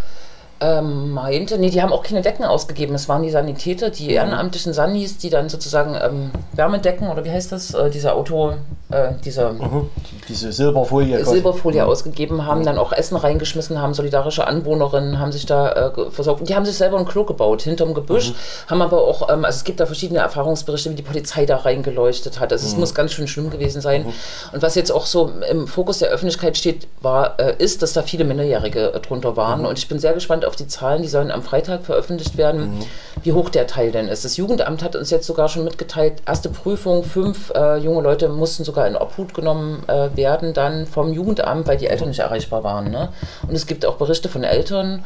ähm, 0.60 1.10
meinte, 1.12 1.58
nee, 1.58 1.70
die 1.70 1.82
haben 1.82 1.92
auch 1.92 2.02
keine 2.02 2.22
Decken 2.22 2.44
ausgegeben. 2.44 2.94
Es 2.94 3.08
waren 3.08 3.22
die 3.22 3.30
Sanitäter, 3.30 3.90
die 3.90 4.10
ehrenamtlichen 4.10 4.72
Sannis, 4.72 5.16
die 5.18 5.30
dann 5.30 5.48
sozusagen 5.48 5.96
ähm, 6.00 6.30
Wärmedecken 6.52 7.08
oder 7.08 7.24
wie 7.24 7.30
heißt 7.30 7.52
das, 7.52 7.74
äh, 7.74 7.90
dieser 7.90 8.14
Auto, 8.14 8.54
äh, 8.90 9.12
dieser 9.24 9.52
Mhm. 9.52 9.90
Diese 10.28 10.52
Silberfolie. 10.52 11.18
quasi. 11.18 11.30
Silberfolie 11.32 11.84
ausgegeben 11.86 12.46
haben, 12.46 12.64
dann 12.64 12.78
auch 12.78 12.92
Essen 12.92 13.16
reingeschmissen 13.16 13.80
haben, 13.80 13.94
solidarische 13.94 14.46
Anwohnerinnen 14.46 15.18
haben 15.18 15.32
sich 15.32 15.46
da 15.46 15.70
äh, 15.72 16.10
versorgt. 16.10 16.40
Und 16.40 16.48
die 16.48 16.54
haben 16.54 16.64
sich 16.64 16.76
selber 16.76 16.98
ein 16.98 17.04
Klo 17.04 17.24
gebaut, 17.24 17.62
hinterm 17.62 17.94
Gebüsch, 17.94 18.32
haben 18.68 18.82
aber 18.82 19.02
auch, 19.02 19.28
ähm, 19.30 19.44
also 19.44 19.56
es 19.56 19.64
gibt 19.64 19.80
da 19.80 19.86
verschiedene 19.86 20.20
Erfahrungsberichte, 20.20 20.90
wie 20.90 20.94
die 20.94 21.02
Polizei 21.02 21.46
da 21.46 21.56
reingeleuchtet 21.56 22.40
hat. 22.40 22.52
Also 22.52 22.66
es 22.66 22.76
muss 22.76 22.94
ganz 22.94 23.12
schön 23.12 23.28
schlimm 23.28 23.50
gewesen 23.50 23.80
sein. 23.80 24.06
Und 24.52 24.62
was 24.62 24.74
jetzt 24.74 24.90
auch 24.92 25.06
so 25.06 25.30
im 25.50 25.66
Fokus 25.66 25.98
der 25.98 26.08
Öffentlichkeit 26.08 26.56
steht, 26.56 26.86
war, 27.00 27.38
äh, 27.38 27.54
ist, 27.58 27.82
dass 27.82 27.92
da 27.92 28.02
viele 28.02 28.24
Minderjährige 28.24 28.92
äh, 28.94 29.00
drunter 29.00 29.36
waren. 29.36 29.66
Und 29.66 29.78
ich 29.78 29.88
bin 29.88 29.98
sehr 29.98 30.12
gespannt 30.12 30.44
auf 30.44 30.56
die 30.56 30.66
Zahlen, 30.66 31.02
die 31.02 31.08
sollen 31.08 31.30
am 31.30 31.42
Freitag 31.42 31.84
veröffentlicht 31.84 32.36
werden, 32.36 32.84
wie 33.22 33.32
hoch 33.32 33.48
der 33.50 33.66
Teil 33.66 33.90
denn 33.92 34.08
ist. 34.08 34.24
Das 34.24 34.36
Jugendamt 34.36 34.82
hat 34.82 34.96
uns 34.96 35.10
jetzt 35.10 35.26
sogar 35.26 35.48
schon 35.48 35.64
mitgeteilt, 35.64 36.14
erste 36.26 36.48
Prüfung, 36.48 37.04
fünf 37.04 37.50
äh, 37.54 37.76
junge 37.78 38.02
Leute 38.02 38.28
mussten 38.28 38.64
sogar 38.64 38.79
in 38.86 38.96
Obhut 38.96 39.34
genommen 39.34 39.82
äh, 39.88 40.16
werden, 40.16 40.54
dann 40.54 40.86
vom 40.86 41.12
Jugendamt, 41.12 41.66
weil 41.66 41.76
die 41.76 41.86
Eltern 41.86 42.08
nicht 42.08 42.20
erreichbar 42.20 42.64
waren. 42.64 42.90
Ne? 42.90 43.08
Und 43.46 43.54
es 43.54 43.66
gibt 43.66 43.86
auch 43.86 43.96
Berichte 43.96 44.28
von 44.28 44.44
Eltern, 44.44 45.04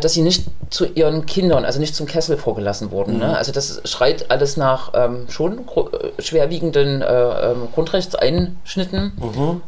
dass 0.00 0.12
sie 0.12 0.22
nicht 0.22 0.44
zu 0.70 0.84
ihren 0.84 1.24
Kindern, 1.26 1.64
also 1.64 1.80
nicht 1.80 1.94
zum 1.94 2.06
Kessel 2.06 2.36
vorgelassen 2.36 2.90
wurden. 2.90 3.18
Ne? 3.18 3.36
Also 3.36 3.52
das 3.52 3.80
schreit 3.84 4.30
alles 4.30 4.56
nach 4.56 4.92
ähm, 4.94 5.26
schon 5.30 5.60
äh, 5.60 6.22
schwerwiegenden 6.22 7.00
äh, 7.02 7.06
ähm, 7.50 7.68
Grundrechtseinschnitten. 7.74 9.12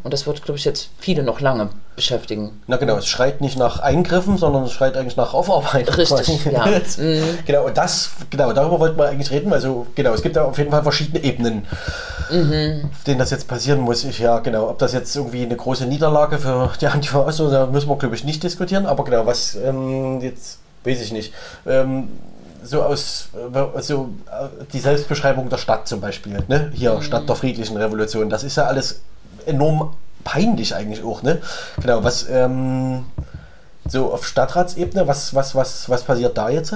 Und 0.02 0.12
das 0.12 0.26
wird, 0.26 0.42
glaube 0.44 0.58
ich, 0.58 0.64
jetzt 0.64 0.90
viele 0.98 1.22
noch 1.22 1.40
lange 1.40 1.70
beschäftigen. 1.96 2.60
Na 2.66 2.76
genau, 2.76 2.96
es 2.96 3.06
schreit 3.06 3.40
nicht 3.40 3.58
nach 3.58 3.80
Eingriffen, 3.80 4.38
sondern 4.38 4.64
es 4.64 4.72
schreit 4.72 4.96
eigentlich 4.96 5.16
nach 5.16 5.34
Aufarbeitung. 5.34 5.94
Richtig, 5.96 6.44
ja. 6.52 6.66
Mhm. 6.66 7.22
Genau, 7.46 7.66
und 7.66 7.76
das, 7.76 8.10
genau, 8.30 8.52
darüber 8.52 8.80
wollten 8.80 8.98
wir 8.98 9.08
eigentlich 9.08 9.30
reden. 9.30 9.52
Also 9.52 9.86
genau, 9.94 10.12
es 10.14 10.22
gibt 10.22 10.36
da 10.36 10.44
auf 10.44 10.56
jeden 10.58 10.70
Fall 10.70 10.82
verschiedene 10.82 11.22
Ebenen, 11.22 11.66
Mhm. 12.30 12.88
auf 12.92 13.04
denen 13.04 13.18
das 13.18 13.30
jetzt 13.30 13.48
passieren 13.48 13.80
muss. 13.80 14.04
Ich, 14.04 14.18
ja, 14.20 14.38
genau, 14.38 14.68
ob 14.70 14.78
das 14.78 14.92
jetzt 14.92 15.14
irgendwie 15.16 15.42
eine 15.42 15.56
große 15.56 15.86
Niederlage 15.86 16.38
für 16.38 16.70
die 16.80 16.86
Antifa 16.86 17.28
ist, 17.28 17.40
da 17.40 17.66
müssen 17.66 17.88
wir, 17.88 17.96
glaube 17.96 18.14
ich, 18.14 18.24
nicht 18.24 18.42
diskutieren. 18.42 18.86
Aber 18.86 19.04
genau, 19.04 19.26
was 19.26 19.56
ähm, 19.56 20.09
jetzt, 20.20 20.58
weiß 20.84 21.00
ich 21.00 21.12
nicht. 21.12 21.32
Ähm, 21.66 22.08
so 22.62 22.82
aus 22.82 23.28
so 23.80 24.10
äh, 24.26 24.64
die 24.72 24.80
Selbstbeschreibung 24.80 25.48
der 25.48 25.56
Stadt 25.58 25.88
zum 25.88 26.00
Beispiel, 26.00 26.38
ne? 26.48 26.70
Hier, 26.74 26.94
Mhm. 26.94 27.02
Stadt 27.02 27.28
der 27.28 27.36
friedlichen 27.36 27.76
Revolution, 27.76 28.28
das 28.28 28.42
ist 28.44 28.56
ja 28.56 28.64
alles 28.64 29.00
enorm 29.46 29.94
peinlich 30.24 30.74
eigentlich 30.74 31.02
auch, 31.02 31.22
ne? 31.22 31.40
Genau, 31.80 32.04
was 32.04 32.26
ähm, 32.28 33.06
so 33.88 34.12
auf 34.12 34.26
Stadtratsebene, 34.26 35.06
was, 35.06 35.34
was, 35.34 35.54
was, 35.54 35.88
was 35.88 36.02
passiert 36.04 36.36
da 36.36 36.50
jetzt? 36.50 36.74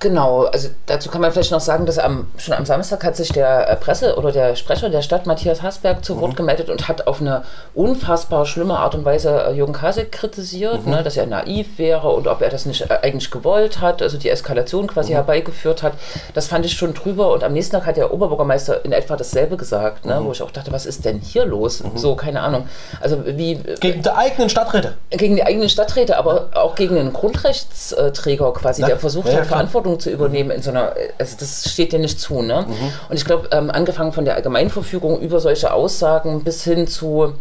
Genau, 0.00 0.44
also 0.44 0.68
dazu 0.86 1.10
kann 1.10 1.20
man 1.20 1.32
vielleicht 1.32 1.50
noch 1.50 1.60
sagen, 1.60 1.84
dass 1.84 1.98
am, 1.98 2.28
schon 2.36 2.54
am 2.54 2.64
Samstag 2.64 3.02
hat 3.02 3.16
sich 3.16 3.32
der 3.32 3.68
äh, 3.68 3.74
Presse 3.74 4.16
oder 4.16 4.30
der 4.30 4.54
Sprecher 4.54 4.90
der 4.90 5.02
Stadt, 5.02 5.26
Matthias 5.26 5.62
Hasberg, 5.62 6.04
zu 6.04 6.20
Wort 6.20 6.36
gemeldet 6.36 6.70
und 6.70 6.86
hat 6.86 7.08
auf 7.08 7.20
eine 7.20 7.42
unfassbar 7.74 8.46
schlimme 8.46 8.78
Art 8.78 8.94
und 8.94 9.04
Weise 9.04 9.46
äh, 9.48 9.52
Jürgen 9.52 9.72
Kasek 9.72 10.12
kritisiert, 10.12 10.86
ne, 10.86 11.02
dass 11.02 11.16
er 11.16 11.26
naiv 11.26 11.78
wäre 11.78 12.10
und 12.10 12.28
ob 12.28 12.42
er 12.42 12.50
das 12.50 12.64
nicht 12.64 12.82
äh, 12.82 12.98
eigentlich 13.02 13.32
gewollt 13.32 13.80
hat, 13.80 14.00
also 14.00 14.18
die 14.18 14.30
Eskalation 14.30 14.86
quasi 14.86 15.12
herbeigeführt 15.14 15.82
hat. 15.82 15.94
Das 16.32 16.46
fand 16.46 16.64
ich 16.64 16.74
schon 16.74 16.94
drüber 16.94 17.32
und 17.32 17.42
am 17.42 17.52
nächsten 17.52 17.74
Tag 17.74 17.86
hat 17.86 17.96
der 17.96 18.12
Oberbürgermeister 18.12 18.84
in 18.84 18.92
etwa 18.92 19.16
dasselbe 19.16 19.56
gesagt, 19.56 20.04
ne, 20.04 20.20
wo 20.22 20.30
ich 20.30 20.42
auch 20.42 20.52
dachte, 20.52 20.70
was 20.70 20.86
ist 20.86 21.04
denn 21.04 21.18
hier 21.18 21.44
los? 21.44 21.82
So, 21.96 22.14
keine 22.14 22.42
Ahnung. 22.42 22.68
Also 23.00 23.26
wie... 23.26 23.56
Gegen 23.80 24.02
die 24.02 24.10
eigenen 24.10 24.48
Stadträte. 24.48 24.94
gegen 25.10 25.34
die 25.34 25.42
eigenen 25.42 25.68
Stadträte, 25.68 26.16
aber 26.16 26.50
auch 26.54 26.76
gegen 26.76 26.96
einen 26.96 27.12
Grundrechtsträger 27.12 28.52
quasi, 28.52 28.82
Ja, 28.82 28.88
der 28.88 28.98
versucht 28.98 29.28
ja, 29.28 29.38
hat, 29.38 29.48
klar. 29.48 29.58
Verantwortung 29.88 30.00
zu 30.00 30.10
übernehmen 30.10 30.50
in 30.50 30.62
so 30.62 30.70
einer, 30.70 30.92
also 31.18 31.36
das 31.38 31.70
steht 31.70 31.92
dir 31.92 31.98
nicht 31.98 32.20
zu, 32.20 32.42
ne? 32.42 32.66
Mhm. 32.68 32.92
Und 33.08 33.16
ich 33.16 33.24
glaube, 33.24 33.48
ähm, 33.52 33.70
angefangen 33.70 34.12
von 34.12 34.24
der 34.24 34.34
Allgemeinverfügung 34.34 35.20
über 35.20 35.40
solche 35.40 35.72
Aussagen 35.72 36.44
bis 36.44 36.64
hin 36.64 36.86
zu 36.86 37.34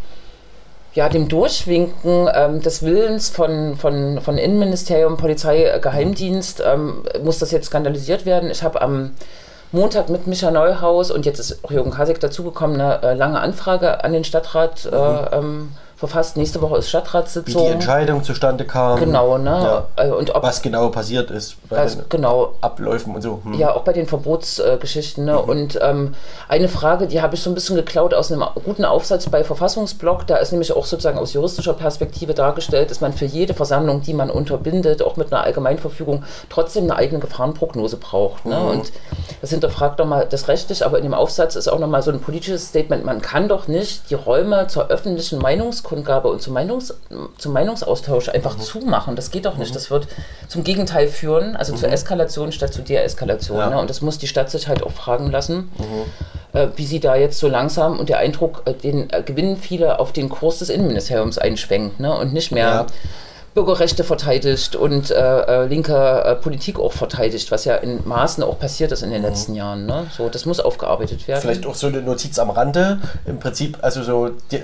ja, 0.94 1.10
dem 1.10 1.28
Durchwinken 1.28 2.28
ähm, 2.34 2.62
des 2.62 2.82
Willens 2.82 3.30
von, 3.30 3.76
von, 3.78 4.20
von 4.22 4.38
Innenministerium, 4.38 5.18
Polizei, 5.18 5.66
äh, 5.66 5.80
Geheimdienst, 5.80 6.64
ähm, 6.66 7.04
muss 7.24 7.38
das 7.38 7.52
jetzt 7.52 7.68
skandalisiert 7.68 8.26
werden. 8.26 8.50
Ich 8.50 8.64
habe 8.64 8.82
am 8.82 9.12
Montag 9.72 10.10
mit 10.10 10.26
Micha 10.26 10.50
Neuhaus 10.50 11.12
und 11.12 11.26
jetzt 11.26 11.40
ist 11.40 11.64
auch 11.64 11.72
Jürgen 11.72 11.92
Kasek 11.92 12.20
dazugekommen, 12.20 12.82
eine 12.82 13.04
äh, 13.04 13.14
lange 13.14 13.40
Anfrage 13.40 14.04
an 14.04 14.14
den 14.14 14.24
Stadtrat 14.24 14.86
äh, 14.86 15.36
ähm, 15.36 15.74
verfasst. 15.98 16.38
Nächste 16.38 16.62
Woche 16.62 16.78
ist 16.78 16.86
Wie 16.86 16.90
Stadtratssitzung. 16.90 17.66
die 17.66 17.72
Entscheidung 17.72 18.24
zustande 18.24 18.66
kam. 18.66 19.00
Genau, 19.00 19.40
ne? 19.40 19.86
Ja. 19.98 20.04
Äh, 20.04 20.12
Und 20.12 20.34
ob 20.36 20.44
Was 20.44 20.62
genau 20.62 20.90
passiert 20.90 21.32
ist 21.32 21.58
bei 21.70 21.78
was, 21.78 21.98
den 21.98 22.06
genau, 22.10 22.54
Abläufen 22.62 23.16
und 23.16 23.22
so. 23.24 23.40
Hm. 23.44 23.56
ja, 23.56 23.74
auch 23.74 23.82
bei 23.82 23.94
den 23.94 24.06
Verbotsgeschichten. 24.06 25.26
Ne? 25.26 25.40
Und 25.40 25.80
ähm, 25.82 26.14
eine 26.48 26.70
Frage, 26.70 27.08
die 27.08 27.22
habe 27.22 27.34
ich 27.34 27.42
so 27.42 27.50
ein 27.50 27.56
bisschen 27.56 27.76
geklaut 27.76 28.14
aus 28.14 28.32
einem 28.32 28.44
guten 28.64 28.86
Aufsatz 28.86 29.28
bei 29.28 29.44
Verfassungsblog. 29.44 30.28
Da 30.28 30.38
ist 30.38 30.52
nämlich 30.52 30.72
auch 30.72 30.86
sozusagen 30.86 31.18
aus 31.18 31.34
juristischer 31.34 31.74
Perspektive 31.74 32.36
dargestellt, 32.36 32.92
dass 32.92 33.02
man 33.02 33.12
für 33.12 33.26
jede 33.26 33.56
Versammlung, 33.56 34.02
die 34.02 34.14
man 34.14 34.30
unterbindet, 34.30 35.02
auch 35.02 35.18
mit 35.18 35.34
einer 35.34 35.44
Allgemeinverfügung, 35.44 36.24
trotzdem 36.50 36.84
eine 36.84 36.96
eigene 36.96 37.20
Gefahrenprognose 37.20 37.98
braucht. 37.98 38.46
Ne? 38.46 38.60
Und 38.60 38.92
das 39.42 39.50
hinterfragt 39.50 39.98
nochmal 39.98 40.28
das 40.30 40.48
rechtlich, 40.48 40.86
aber 40.86 40.98
in 40.98 41.04
dem 41.04 41.16
Aufsatz 41.16 41.56
ist 41.56 41.68
auch 41.68 41.80
nochmal 41.80 42.04
so 42.04 42.12
ein 42.12 42.20
politisches 42.20 42.68
Statement. 42.68 43.04
Man 43.04 43.20
kann 43.24 43.48
doch 43.48 43.68
nicht 43.68 44.12
die 44.12 44.16
Räume 44.16 44.68
zur 44.68 44.90
öffentlichen 44.90 45.40
Meinungskundgabe 45.88 46.28
und 46.28 46.42
zum, 46.42 46.54
Meinungs 46.54 46.94
zum 47.38 47.54
Meinungsaustausch 47.54 48.30
einfach 48.30 48.58
zumachen. 48.58 49.16
Das 49.16 49.32
geht 49.32 49.46
doch 49.46 49.58
nicht. 49.58 49.76
Das 49.76 49.90
wird 49.90 50.08
zum 50.48 50.64
Gegenteil 50.64 51.08
führen, 51.08 51.56
also 51.56 51.76
zur 51.76 51.90
Eskalation 51.90 52.52
statt 52.52 52.74
zu 52.74 52.82
Deeskalation. 52.82 53.58
Ja. 53.58 53.70
Ne? 53.70 53.80
Und 53.80 53.90
das 53.90 54.02
muss 54.02 54.18
die 54.18 54.28
Stadt 54.28 54.50
sich 54.50 54.68
halt 54.68 54.84
auch 54.84 54.92
fragen 54.92 55.32
lassen, 55.32 55.72
äh, 56.54 56.68
wie 56.76 56.86
sie 56.86 57.00
da 57.00 57.16
jetzt 57.16 57.40
so 57.40 57.48
langsam 57.48 58.00
und 58.00 58.10
der 58.10 58.20
Eindruck, 58.20 58.64
äh, 58.66 58.74
den 58.74 59.10
äh, 59.10 59.22
gewinnen 59.24 59.58
viele 59.58 60.00
auf 60.00 60.12
den 60.12 60.30
Kurs 60.30 60.60
des 60.60 60.70
Innenministeriums 60.70 61.38
einschwenkt 61.38 62.00
ne? 62.00 62.16
und 62.16 62.34
nicht 62.34 62.52
mehr. 62.52 62.68
Ja. 62.68 62.86
Bürgerrechte 63.54 64.04
verteidigt 64.04 64.76
und 64.76 65.10
äh, 65.10 65.16
äh, 65.16 65.66
linke 65.66 65.96
äh, 65.96 66.36
Politik 66.36 66.80
auch 66.80 66.94
verteidigt, 66.94 67.50
was 67.50 67.66
ja 67.66 67.74
in 67.74 68.08
Maßen 68.08 68.44
auch 68.44 68.60
passiert 68.60 68.92
ist 68.92 69.02
in 69.02 69.10
den 69.10 69.24
letzten 69.24 69.56
Jahren. 69.56 69.88
Ne? 69.88 70.06
So, 70.16 70.30
das 70.30 70.46
muss 70.46 70.60
aufgearbeitet 70.60 71.28
werden. 71.28 71.42
Vielleicht 71.42 71.66
auch 71.66 71.74
so 71.74 71.88
eine 71.88 72.04
Notiz 72.04 72.38
am 72.38 72.52
Rande. 72.52 73.00
Im 73.26 73.40
Prinzip, 73.40 73.80
also 73.82 74.04
so 74.04 74.30
die, 74.52 74.62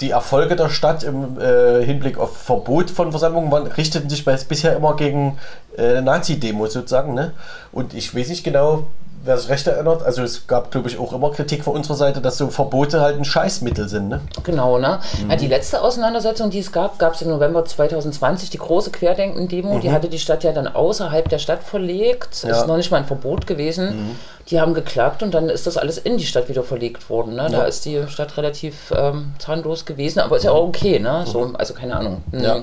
die 0.00 0.10
Erfolge 0.10 0.56
der 0.56 0.68
Stadt 0.68 1.04
im 1.04 1.40
äh, 1.40 1.84
Hinblick 1.84 2.18
auf 2.18 2.36
Verbot 2.36 2.90
von 2.90 3.10
Versammlungen 3.10 3.50
waren, 3.52 3.66
richteten 3.66 4.08
sich 4.08 4.24
bisher 4.24 4.76
immer 4.76 4.96
gegen 4.96 5.38
äh, 5.76 6.00
Nazi-Demos 6.00 6.72
sozusagen. 6.72 7.14
Ne? 7.14 7.32
Und 7.70 7.94
ich 7.94 8.14
weiß 8.14 8.28
nicht 8.28 8.44
genau, 8.44 8.86
wer 9.24 9.38
sich 9.38 9.48
recht 9.48 9.66
erinnert. 9.66 10.02
Also 10.02 10.22
es 10.22 10.46
gab, 10.46 10.70
glaube 10.70 10.88
ich, 10.88 10.98
auch 10.98 11.12
immer 11.12 11.30
Kritik 11.30 11.64
von 11.64 11.74
unserer 11.74 11.96
Seite, 11.96 12.20
dass 12.20 12.38
so 12.38 12.48
Verbote 12.48 13.00
halt 13.00 13.16
ein 13.18 13.24
Scheißmittel 13.24 13.88
sind. 13.88 14.08
Ne? 14.08 14.20
Genau, 14.44 14.78
ne? 14.78 15.00
Mhm. 15.22 15.30
Ja, 15.30 15.36
die 15.36 15.46
letzte 15.48 15.82
Auseinandersetzung, 15.82 16.50
die 16.50 16.58
es 16.58 16.72
gab, 16.72 16.98
gab 16.98 17.14
es 17.14 17.22
im 17.22 17.28
November 17.30 17.64
2020, 17.64 18.50
die 18.50 18.58
große 18.58 18.90
Querdenken-Demo. 18.90 19.78
Die 19.78 19.90
hatte 19.92 20.08
die 20.08 20.18
Stadt 20.18 20.44
ja 20.44 20.52
dann 20.52 20.66
außerhalb 20.68 21.28
der 21.28 21.38
Stadt 21.38 21.62
verlegt. 21.62 22.42
Mhm. 22.44 22.48
Ja. 22.50 22.56
Mhm. 22.56 22.60
Ist 22.62 22.66
noch 22.68 22.76
nicht 22.76 22.90
mal 22.90 22.96
ein 22.98 23.06
Verbot 23.06 23.46
gewesen. 23.46 24.16
Die 24.48 24.60
haben 24.60 24.74
geklagt 24.74 25.22
und 25.22 25.32
dann 25.34 25.48
ist 25.48 25.66
das 25.68 25.76
alles 25.76 25.98
in 25.98 26.18
die 26.18 26.26
Stadt 26.26 26.48
wieder 26.48 26.64
verlegt 26.64 27.08
worden. 27.08 27.36
Ne? 27.36 27.46
Da 27.50 27.58
Ja. 27.58 27.64
ist 27.64 27.84
die 27.84 28.02
Stadt 28.08 28.36
relativ 28.36 28.92
ähm, 28.96 29.32
zahnlos 29.38 29.84
gewesen, 29.84 30.18
aber 30.20 30.36
ist 30.36 30.42
ja 30.44 30.50
auch 30.50 30.66
okay, 30.66 30.98
ne? 30.98 31.24
So, 31.26 31.52
also 31.56 31.74
keine 31.74 31.96
Ahnung. 31.96 32.22
Mhm. 32.32 32.40
Ja. 32.40 32.56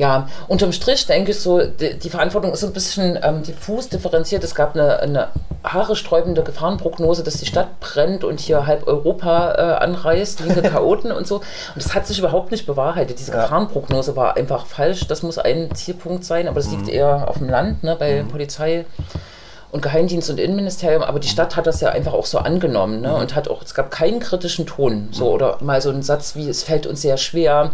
Ja, 0.00 0.28
unterm 0.48 0.72
Strich 0.72 1.04
denke 1.04 1.32
ich 1.32 1.40
so, 1.40 1.60
die, 1.62 1.98
die 1.98 2.08
Verantwortung 2.08 2.54
ist 2.54 2.60
so 2.60 2.66
ein 2.68 2.72
bisschen 2.72 3.18
ähm, 3.22 3.42
diffus 3.42 3.90
differenziert. 3.90 4.42
Es 4.42 4.54
gab 4.54 4.74
eine, 4.74 4.98
eine 5.00 5.28
haaresträubende 5.62 6.42
Gefahrenprognose, 6.42 7.22
dass 7.22 7.34
die 7.36 7.44
Stadt 7.44 7.80
brennt 7.80 8.24
und 8.24 8.40
hier 8.40 8.66
halb 8.66 8.86
Europa 8.86 9.52
äh, 9.52 9.84
anreißt, 9.84 10.40
linke 10.40 10.62
Chaoten 10.70 11.12
und 11.12 11.26
so. 11.26 11.36
Und 11.36 11.44
das 11.76 11.94
hat 11.94 12.06
sich 12.06 12.18
überhaupt 12.18 12.50
nicht 12.50 12.64
bewahrheitet. 12.64 13.18
Diese 13.18 13.32
Ja. 13.32 13.42
Gefahrenprognose 13.42 14.16
war 14.16 14.38
einfach 14.38 14.64
falsch. 14.64 15.06
Das 15.06 15.22
muss 15.22 15.36
ein 15.36 15.68
Zielpunkt 15.74 16.24
sein, 16.24 16.48
aber 16.48 16.60
das 16.60 16.70
liegt 16.70 16.88
eher 16.88 17.28
auf 17.28 17.36
dem 17.36 17.50
Land, 17.50 17.84
ne, 17.84 17.94
bei 17.94 18.24
Polizei 18.26 18.86
und 19.72 19.82
Geheimdienst 19.82 20.28
und 20.30 20.40
Innenministerium, 20.40 21.02
aber 21.04 21.20
die 21.20 21.28
Stadt 21.28 21.54
hat 21.56 21.66
das 21.66 21.80
ja 21.80 21.90
einfach 21.90 22.12
auch 22.12 22.26
so 22.26 22.38
angenommen 22.38 23.02
ne? 23.02 23.14
und 23.14 23.36
hat 23.36 23.46
auch, 23.48 23.62
es 23.62 23.72
gab 23.72 23.92
keinen 23.92 24.18
kritischen 24.18 24.66
Ton, 24.66 25.10
so 25.12 25.30
oder 25.30 25.58
mal 25.60 25.80
so 25.80 25.90
einen 25.90 26.02
Satz 26.02 26.34
wie, 26.34 26.48
es 26.48 26.64
fällt 26.64 26.88
uns 26.88 27.02
sehr 27.02 27.16
schwer. 27.16 27.70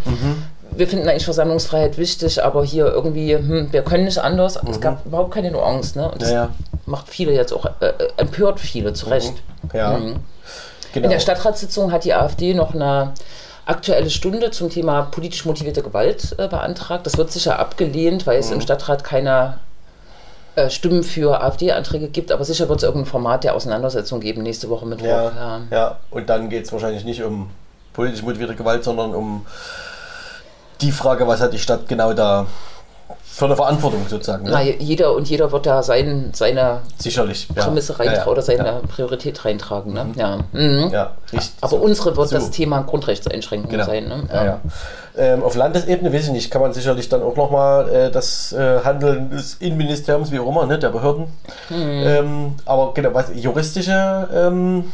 Wir 0.76 0.86
finden 0.88 1.08
eigentlich 1.08 1.24
Versammlungsfreiheit 1.24 1.98
wichtig, 1.98 2.42
aber 2.44 2.64
hier 2.64 2.86
irgendwie, 2.86 3.34
hm, 3.36 3.72
wir 3.72 3.82
können 3.82 4.04
nicht 4.04 4.18
anders. 4.18 4.58
Es 4.70 4.80
gab 4.80 5.04
überhaupt 5.06 5.32
keine 5.34 5.50
Nuance, 5.50 5.98
ne? 5.98 6.10
Und 6.10 6.22
das 6.22 6.30
Ja, 6.30 6.34
ja. 6.36 6.48
macht 6.86 7.08
viele 7.08 7.32
jetzt 7.32 7.52
auch, 7.52 7.66
äh, 7.80 7.86
äh, 7.86 7.92
empört 8.16 8.60
viele, 8.60 8.92
zu 8.92 9.06
Recht. 9.06 9.34
Ja. 9.72 9.96
Mhm. 9.98 10.16
Genau. 10.92 11.04
In 11.04 11.10
der 11.10 11.20
Stadtratssitzung 11.20 11.92
hat 11.92 12.04
die 12.04 12.14
AfD 12.14 12.54
noch 12.54 12.74
eine 12.74 13.12
aktuelle 13.66 14.10
Stunde 14.10 14.50
zum 14.50 14.70
Thema 14.70 15.02
politisch 15.02 15.44
motivierte 15.44 15.82
Gewalt 15.82 16.34
äh, 16.38 16.48
beantragt. 16.48 17.06
Das 17.06 17.18
wird 17.18 17.30
sicher 17.32 17.58
abgelehnt, 17.58 18.26
weil 18.26 18.38
es 18.38 18.50
im 18.50 18.60
Stadtrat 18.60 19.02
keine 19.04 19.58
äh, 20.54 20.70
Stimmen 20.70 21.02
für 21.02 21.42
AfD-Anträge 21.42 22.08
gibt, 22.08 22.32
aber 22.32 22.44
sicher 22.44 22.68
wird 22.68 22.78
es 22.78 22.84
irgendein 22.84 23.10
Format 23.10 23.44
der 23.44 23.54
Auseinandersetzung 23.54 24.20
geben 24.20 24.42
nächste 24.42 24.68
Woche 24.70 24.86
Mittwoch. 24.86 25.06
ja, 25.06 25.22
Ja. 25.24 25.60
ja. 25.70 25.96
Und 26.10 26.30
dann 26.30 26.48
geht 26.48 26.64
es 26.64 26.72
wahrscheinlich 26.72 27.04
nicht 27.04 27.22
um 27.22 27.50
politisch 27.92 28.22
motivierte 28.22 28.54
Gewalt, 28.54 28.84
sondern 28.84 29.14
um 29.14 29.44
die 30.80 30.92
Frage, 30.92 31.26
was 31.26 31.40
hat 31.40 31.52
die 31.52 31.58
Stadt 31.58 31.88
genau 31.88 32.12
da 32.12 32.46
für 33.24 33.44
eine 33.44 33.54
Verantwortung 33.56 34.06
sozusagen. 34.08 34.44
Ne? 34.44 34.50
Na, 34.50 34.62
jeder 34.62 35.14
und 35.14 35.28
jeder 35.28 35.52
wird 35.52 35.66
da 35.66 35.82
sein, 35.82 36.30
seine 36.32 36.80
Sicherlich. 36.96 37.46
Ja. 37.54 37.64
Prämisse 37.64 37.92
Ja, 37.92 37.98
reintragen 37.98 38.24
ja, 38.24 38.32
oder 38.32 38.40
seine 38.40 38.66
Ja, 38.66 38.80
Priorität 38.88 39.44
reintragen. 39.44 39.92
Ne? 39.92 40.06
Ja. 40.16 40.38
Mhm. 40.52 40.88
ja 40.90 41.10
richtig. 41.30 41.52
Aber 41.60 41.70
So. 41.72 41.76
unsere 41.76 42.16
wird 42.16 42.30
So. 42.30 42.36
das 42.36 42.50
Thema 42.50 42.80
Grundrechtseinschränkung 42.80 43.70
Genau. 43.70 43.84
sein. 43.84 44.08
Ne? 44.08 44.22
Ja, 44.32 44.44
ja. 44.44 44.60
Ähm, 45.18 45.42
auf 45.42 45.54
Landesebene, 45.54 46.12
weiß 46.14 46.24
ich 46.28 46.30
nicht, 46.32 46.50
kann 46.50 46.62
man 46.62 46.72
sicherlich 46.72 47.10
dann 47.10 47.22
auch 47.22 47.36
nochmal 47.36 47.88
äh, 47.90 48.10
das 48.10 48.54
äh, 48.54 48.80
Handeln 48.82 49.28
des 49.30 49.54
Innenministeriums, 49.56 50.30
wie 50.32 50.38
auch 50.38 50.48
immer, 50.48 50.64
ne, 50.64 50.78
der 50.78 50.88
Behörden. 50.88 51.26
Mhm. 51.68 51.76
Ähm, 51.78 52.54
aber 52.64 52.94
genau, 52.94 53.10
was 53.12 53.26
juristische, 53.34 54.28
ähm, 54.34 54.84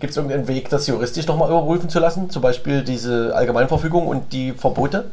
gibt 0.00 0.10
es 0.10 0.16
irgendeinen 0.16 0.48
Weg, 0.48 0.68
das 0.70 0.86
juristisch 0.86 1.26
nochmal 1.26 1.50
überprüfen 1.50 1.88
zu 1.88 1.98
lassen? 1.98 2.30
Zum 2.30 2.42
Beispiel 2.42 2.82
diese 2.82 3.32
Allgemeinverfügung 3.34 4.06
und 4.06 4.32
die 4.32 4.52
Verbote? 4.52 5.04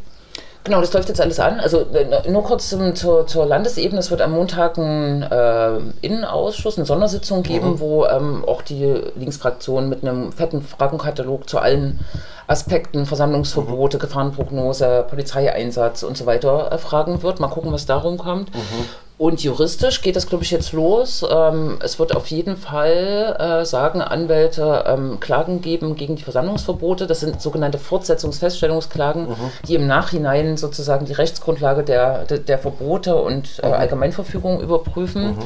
Genau, 0.64 0.82
das 0.82 0.92
läuft 0.94 1.10
jetzt 1.10 1.22
alles 1.22 1.40
an. 1.40 1.60
Also 1.60 1.82
äh, 1.94 2.28
nur 2.32 2.44
kurz 2.44 2.70
zum, 2.70 2.96
zur, 2.96 3.28
zur 3.28 3.46
Landesebene. 3.46 4.00
Es 4.00 4.10
wird 4.10 4.22
am 4.22 4.32
Montag 4.32 4.80
einen 4.80 5.22
äh, 5.22 5.78
Innenausschuss, 6.02 6.78
eine 6.78 6.88
Sondersitzung 6.88 7.44
geben, 7.44 7.74
Mhm. 7.74 7.80
wo 7.80 8.06
ähm, 8.08 8.44
auch 8.48 8.64
die 8.64 9.00
Linksfraktion 9.16 9.90
mit 9.90 10.02
einem 10.04 10.32
fetten 10.32 10.64
Fragenkatalog 10.64 11.48
zu 11.48 11.60
allen 11.60 12.00
Aspekten, 12.48 13.02
Mhm. 13.02 13.06
Versammlungsverbote, 13.06 14.00
Gefahrenprognose, 14.00 15.06
Polizeieinsatz 15.08 16.02
und 16.02 16.18
so 16.18 16.26
weiter 16.26 16.72
äh, 16.72 16.80
fragen 16.80 17.22
wird. 17.22 17.40
Mal 17.40 17.48
gucken, 17.50 17.72
was 17.72 17.86
darum 17.86 18.18
kommt. 18.18 18.54
Mhm. 18.56 18.86
Und 19.18 19.42
juristisch 19.42 20.02
geht 20.02 20.18
das, 20.18 20.28
glaube 20.28 20.44
ich, 20.44 20.52
jetzt 20.52 20.74
los. 20.74 21.26
Ähm, 21.30 21.78
es 21.82 22.00
wird 22.00 22.14
auf 22.14 22.28
jeden 22.28 22.58
Fall, 22.58 23.38
äh, 23.40 23.66
sagen 23.66 24.02
Anwälte, 24.02 24.84
ähm, 24.88 25.22
Klagen 25.22 25.62
geben 25.62 25.96
gegen 25.96 26.18
die 26.18 26.24
Versammlungsverbote. 26.24 27.08
Das 27.08 27.22
sind 27.22 27.42
sogenannte 27.42 27.78
Fortsetzungsfeststellungsklagen, 27.78 29.28
die 29.68 29.76
im 29.76 29.88
Nachhinein 29.88 30.58
sozusagen 30.58 31.06
die 31.06 31.14
Rechtsgrundlage 31.14 31.84
der, 31.84 32.26
der, 32.26 32.40
der 32.40 32.60
Verbote 32.60 33.16
und 33.16 33.60
äh, 33.64 33.68
Allgemeinverfügungen 33.68 34.60
überprüfen. 34.60 35.38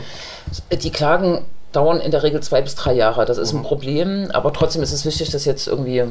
Die 0.72 0.92
Klagen 0.92 1.46
dauern 1.72 2.00
in 2.00 2.10
der 2.10 2.24
Regel 2.24 2.42
zwei 2.42 2.64
bis 2.64 2.74
drei 2.74 2.94
Jahre. 2.94 3.26
Das 3.26 3.38
ist 3.38 3.54
ein 3.54 3.62
Problem, 3.62 4.32
aber 4.34 4.52
trotzdem 4.52 4.82
ist 4.82 4.94
es 4.94 5.06
wichtig, 5.06 5.30
das 5.30 5.46
jetzt 5.46 5.68
irgendwie 5.68 6.06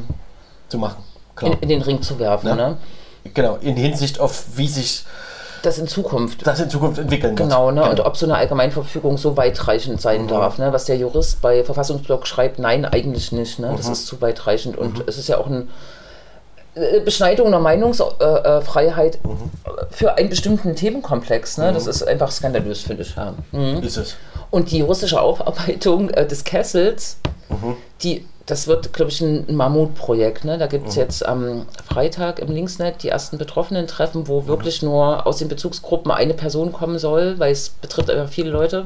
Zu 0.69 0.79
machen. 0.79 1.03
In, 1.41 1.53
in 1.55 1.69
den 1.69 1.83
Ring 1.83 2.03
zu 2.03 2.21
werfen. 2.21 2.49
Ja. 2.49 2.55
Ne? 2.55 2.77
genau, 3.35 3.57
in 3.61 3.77
Hinsicht 3.77 4.21
auf, 4.21 4.57
wie 4.57 4.69
sich 4.69 5.05
Das 5.63 5.79
in 5.79 5.87
Zukunft. 5.89 6.47
das 6.47 6.61
in 6.61 6.71
Zukunft 6.71 6.99
entwickeln. 6.99 7.35
Genau, 7.37 7.71
ne? 7.71 7.89
und 7.89 8.01
ob 8.01 8.17
so 8.17 8.27
eine 8.27 8.37
Allgemeinverfügung 8.37 9.17
so 9.19 9.37
weitreichend 9.37 10.01
sein 10.01 10.23
Mhm. 10.25 10.29
darf. 10.29 10.59
Ne? 10.59 10.73
Was 10.73 10.85
der 10.85 10.97
Jurist 10.97 11.41
bei 11.43 11.65
Verfassungsblock 11.65 12.27
schreibt, 12.27 12.59
nein, 12.59 12.85
eigentlich 12.85 13.33
nicht. 13.33 13.59
Ne? 13.59 13.73
Mhm. 13.73 13.77
Das 13.77 13.89
ist 13.89 14.07
zu 14.07 14.21
weitreichend. 14.21 14.77
Und 14.77 15.05
es 15.09 15.19
ist 15.19 15.29
ja 15.29 15.39
auch 15.39 15.47
ein 15.47 15.69
äh, 16.75 17.01
Beschneidung 17.01 17.51
der 17.51 17.61
Meinungsfreiheit 17.61 19.19
für 19.91 20.15
einen 20.17 20.29
bestimmten 20.29 20.77
Themenkomplex. 20.77 21.59
Ne? 21.59 21.73
Das 21.73 21.87
ist 21.87 22.03
einfach 22.07 22.31
skandalös, 22.31 22.83
finde 22.83 23.03
ich. 23.03 23.17
Ja. 23.17 23.35
Mhm. 23.53 23.83
Ist 23.83 23.97
es. 23.97 24.17
Und 24.51 24.71
die 24.71 24.81
russische 24.81 25.21
Aufarbeitung 25.21 26.11
äh, 26.11 26.27
des 26.27 26.45
Kessels, 26.45 27.19
die, 28.03 28.27
das 28.47 28.67
wird, 28.67 28.93
glaube 28.93 29.11
ich, 29.11 29.21
ein 29.21 29.55
Mammutprojekt. 29.55 30.45
Ne? 30.45 30.57
Da 30.59 30.67
gibt 30.67 30.89
es 30.89 30.95
jetzt 30.95 31.27
am 31.27 31.67
Freitag 31.99 32.39
im 32.39 32.53
Linksnet 32.53 33.03
die 33.03 33.09
ersten 33.09 33.39
Betroffenen-Treffen, 33.39 34.29
wo 34.29 34.47
wirklich 34.47 34.85
nur 34.85 35.27
aus 35.27 35.39
den 35.39 35.49
Bezugsgruppen 35.49 36.13
eine 36.13 36.33
Person 36.33 36.73
kommen 36.73 37.01
soll, 37.01 37.41
weil 37.41 37.51
es 37.51 37.71
betrifft 37.71 38.09
einfach 38.09 38.33
viele 38.33 38.51
Leute. 38.51 38.85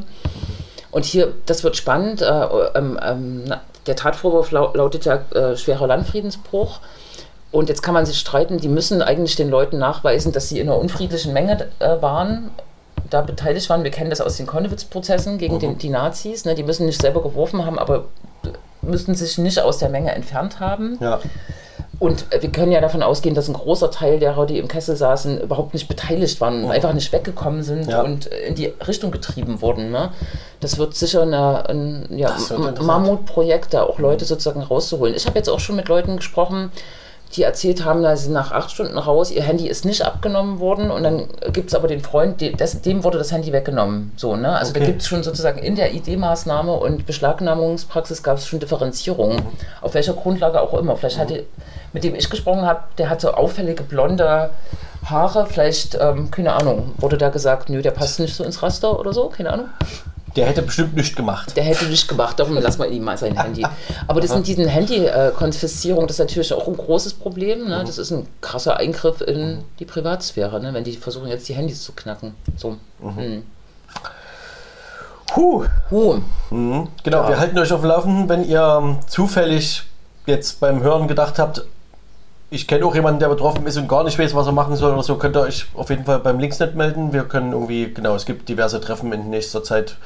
Und 0.91 1.05
hier, 1.05 1.35
das 1.45 1.63
wird 1.63 1.77
spannend. 1.77 2.23
Äh, 2.23 2.47
ähm, 2.75 2.99
ähm, 3.03 3.45
na, 3.45 3.61
der 3.87 3.97
Tatvorwurf 3.97 4.51
lau 4.51 4.73
lautet 4.73 5.05
ja 5.05 5.17
äh, 5.35 5.59
schwerer 5.59 5.87
Landfriedensbruch. 5.89 6.81
Und 7.51 7.69
jetzt 7.69 7.83
kann 7.83 7.93
man 7.93 8.07
sich 8.07 8.19
streiten, 8.19 8.57
die 8.57 8.69
müssen 8.69 9.03
eigentlich 9.03 9.37
den 9.37 9.51
Leuten 9.51 9.77
nachweisen, 9.77 10.33
dass 10.33 10.49
sie 10.49 10.59
in 10.59 10.71
einer 10.71 10.79
unfriedlichen 10.79 11.35
Menge 11.35 11.69
äh, 11.81 12.01
waren, 12.01 12.51
da 13.11 13.21
beteiligt 13.21 13.69
waren. 13.69 13.85
Wir 13.85 13.91
kennen 13.91 14.09
das 14.09 14.23
aus 14.23 14.39
den 14.39 14.47
Konnewitz-Prozessen 14.47 15.37
gegen 15.37 15.59
den, 15.59 15.77
die 15.77 15.91
Nazis. 15.91 16.47
Ne? 16.47 16.55
Die 16.55 16.63
müssen 16.63 16.87
nicht 16.87 17.03
selber 17.03 17.23
geworfen 17.23 17.67
haben, 17.67 17.79
aber 17.79 18.07
müssten 18.81 19.15
sich 19.15 19.37
nicht 19.37 19.61
aus 19.61 19.77
der 19.77 19.91
Menge 19.91 20.13
entfernt 20.13 20.61
haben. 20.61 20.97
Ja. 20.99 21.21
Und 22.03 22.27
wir 22.37 22.51
können 22.51 22.73
ja 22.73 22.81
davon 22.81 23.01
ausgehen, 23.01 23.37
dass 23.37 23.47
ein 23.47 23.53
großer 23.55 23.93
Teil 23.93 24.19
derer, 24.19 24.45
die 24.45 24.59
im 24.59 24.67
Kessel 24.67 24.97
saßen, 24.97 25.41
überhaupt 25.41 25.73
nicht 25.73 25.87
beteiligt 25.87 26.41
waren, 26.41 26.69
einfach 26.69 26.95
nicht 26.95 27.13
weggekommen 27.13 27.63
sind 27.63 27.89
Ja. 27.89 28.03
und 28.03 28.27
in 28.27 28.57
die 28.57 28.73
Richtung 28.89 29.13
getrieben 29.13 29.63
wurden. 29.63 29.93
Ne? 29.93 30.11
Das 30.59 30.79
wird 30.79 30.97
sicher 30.97 31.23
eine, 31.23 31.69
ein 31.69 32.09
ja. 32.11 32.37
Mammutprojekt, 32.81 33.73
da 33.73 33.85
auch 33.85 34.01
Leute 34.01 34.25
sozusagen 34.25 34.63
rauszuholen. 34.63 35.15
Ich 35.15 35.27
habe 35.27 35.39
jetzt 35.39 35.49
auch 35.49 35.61
schon 35.61 35.77
mit 35.77 35.87
Leuten 35.87 36.17
gesprochen, 36.17 36.73
die 37.33 37.43
erzählt 37.43 37.85
haben, 37.85 38.03
dass 38.03 38.25
sie 38.25 38.31
nach 38.31 38.53
acht 38.53 38.71
Stunden 38.71 38.99
raus, 38.99 39.31
ihr 39.31 39.43
Handy 39.43 39.67
ist 39.69 39.85
nicht 39.85 40.03
abgenommen 40.05 40.59
worden 40.61 40.91
und 40.91 41.03
dann 41.03 41.29
gibt 41.53 41.69
es 41.69 41.75
aber 41.75 41.89
den 41.89 42.01
Freund, 42.01 42.41
dem 42.41 43.05
wurde 43.05 43.19
das 43.19 43.33
Handy 43.33 43.53
weggenommen. 43.53 44.13
So, 44.17 44.37
ne? 44.37 44.55
Also 44.57 44.73
da 44.73 44.81
Okay. 44.81 44.87
gibt 44.91 45.03
es 45.03 45.09
schon 45.09 45.23
sozusagen 45.23 45.59
in 45.59 45.77
der 45.77 45.95
ID-Maßnahme 45.95 46.73
und 46.73 47.07
Beschlagnahmungspraxis 47.07 48.23
gab 48.23 48.39
es 48.39 48.47
schon 48.47 48.61
Differenzierungen. 48.61 49.39
Mhm. 49.39 49.47
Auf 49.81 49.95
welcher 49.95 50.13
Grundlage 50.15 50.61
auch 50.61 50.75
immer. 50.75 50.97
Vielleicht 50.97 51.19
hatte, 51.19 51.45
mit 51.93 52.05
dem 52.05 52.15
ich 52.15 52.29
gesprochen 52.31 52.63
habe, 52.67 52.81
der 52.99 53.09
hatte 53.11 53.37
auffällige 53.37 53.83
blonde 53.83 54.51
Haare, 55.05 55.47
vielleicht, 55.47 55.99
ähm, 56.01 56.31
keine 56.31 56.53
Ahnung, 56.53 56.93
wurde 56.99 57.19
da 57.19 57.29
gesagt, 57.31 57.69
nö, 57.71 57.83
der 57.83 57.91
passt 57.91 58.21
nicht 58.21 58.35
so 58.37 58.45
ins 58.45 58.63
Raster 58.63 58.99
oder 59.01 59.13
so, 59.13 59.29
keine 59.29 59.53
Ahnung. 59.53 59.67
Der 60.37 60.47
hätte 60.47 60.63
bestimmt 60.63 60.95
nichts 60.97 61.15
gemacht. 61.15 61.57
Der 61.57 61.65
hätte 61.65 61.85
nicht 61.87 62.09
gemacht, 62.09 62.39
darum 62.41 62.57
lass 62.61 62.79
mal 62.79 62.91
ihm 62.91 63.05
mal 63.05 63.19
sein 63.19 63.37
Handy. 63.41 63.67
Aber 64.09 64.21
das 64.21 64.35
mit 64.35 64.47
diesen 64.47 64.67
Handy-Konfiszierung, 64.67 66.07
das 66.07 66.17
ist 66.17 66.21
natürlich 66.21 66.53
auch 66.55 66.67
ein 66.69 66.77
großes 66.77 67.15
Problem. 67.15 67.69
Ne? 67.69 67.83
Das 67.87 67.99
ist 67.99 68.11
ein 68.11 68.27
krasser 68.41 68.77
Eingriff 68.79 69.21
in 69.21 69.59
die 69.79 69.85
Privatsphäre, 69.85 70.61
ne? 70.61 70.73
wenn 70.73 70.85
die 70.85 70.97
versuchen 70.97 71.29
jetzt 71.29 71.49
die 71.49 71.55
Handys 71.55 71.83
zu 71.83 71.93
knacken. 71.93 72.35
So. 72.57 72.77
Mhm. 73.01 73.43
Puh. 75.27 75.65
Huh. 75.91 76.21
Mhm. 76.51 76.89
Genau, 77.03 77.23
Ja. 77.23 77.29
wir 77.31 77.39
halten 77.39 77.59
euch 77.59 77.73
auf 77.73 77.81
dem 77.81 77.89
Laufenden, 77.89 78.29
wenn 78.29 78.45
ihr 78.45 78.63
ähm, 78.83 78.99
zufällig 79.07 79.83
jetzt 80.27 80.61
beim 80.61 80.83
Hören 80.83 81.09
gedacht 81.09 81.39
habt, 81.39 81.65
ich 82.53 82.69
kenne 82.69 82.85
auch 82.85 82.95
jemanden, 82.95 83.19
der 83.19 83.29
betroffen 83.29 83.67
ist 83.67 83.79
und 83.79 83.89
gar 83.89 84.05
nicht 84.05 84.19
weiß, 84.19 84.35
was 84.35 84.47
er 84.47 84.53
machen 84.53 84.77
soll 84.77 84.93
oder 84.93 85.03
so, 85.03 85.17
könnt 85.17 85.37
ihr 85.37 85.41
euch 85.41 85.67
auf 85.75 85.89
jeden 85.89 86.05
Fall 86.05 86.19
beim 86.19 86.39
Linksnet 86.39 86.75
melden. 86.77 87.13
Wir 87.13 87.25
können 87.25 87.53
irgendwie, 87.53 87.93
genau, 87.93 88.15
es 88.15 88.27
gibt 88.27 88.49
diverse 88.49 88.81
Treffen 88.81 89.11
in 89.13 89.31
nächster 89.31 89.65
Zeit 89.65 89.97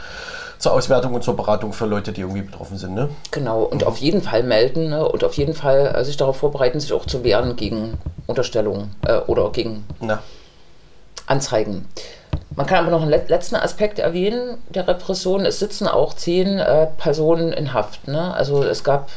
zur 0.58 0.72
Auswertung 0.72 1.12
und 1.14 1.24
zur 1.24 1.36
Beratung 1.36 1.72
für 1.72 1.86
Leute, 1.86 2.12
die 2.12 2.20
irgendwie 2.20 2.42
betroffen 2.42 2.78
sind. 2.78 2.94
Ne? 2.94 3.08
Genau, 3.32 3.62
und 3.62 3.84
auf 3.84 3.98
jeden 3.98 4.22
Fall 4.22 4.44
melden 4.44 4.90
ne? 4.90 5.06
und 5.06 5.24
auf 5.24 5.34
jeden 5.34 5.54
Fall 5.54 5.92
äh, 5.94 6.04
sich 6.04 6.16
darauf 6.16 6.36
vorbereiten, 6.36 6.78
sich 6.78 6.92
auch 6.92 7.04
zu 7.04 7.24
wehren 7.24 7.56
gegen 7.56 7.98
Unterstellungen 8.26 8.94
äh, 9.06 9.18
oder 9.26 9.50
gegen 9.50 9.84
Na, 10.00 10.20
Anzeigen. 11.26 11.86
Man 12.54 12.66
kann 12.66 12.78
aber 12.78 12.90
noch 12.92 13.02
einen 13.02 13.10
let- 13.10 13.28
letzten 13.28 13.56
Aspekt 13.56 13.99
erwähnen 13.99 14.56
der 14.71 14.86
Repression. 14.86 15.44
Es 15.44 15.58
sitzen 15.58 15.88
auch 15.88 16.14
zehn 16.14 16.58
äh, 16.58 16.86
Personen 16.97 17.52
in 17.52 17.75
Haft. 17.75 18.06
Ne? 18.08 18.32
Also 18.32 18.62
es 18.62 18.84
gab 18.84 19.08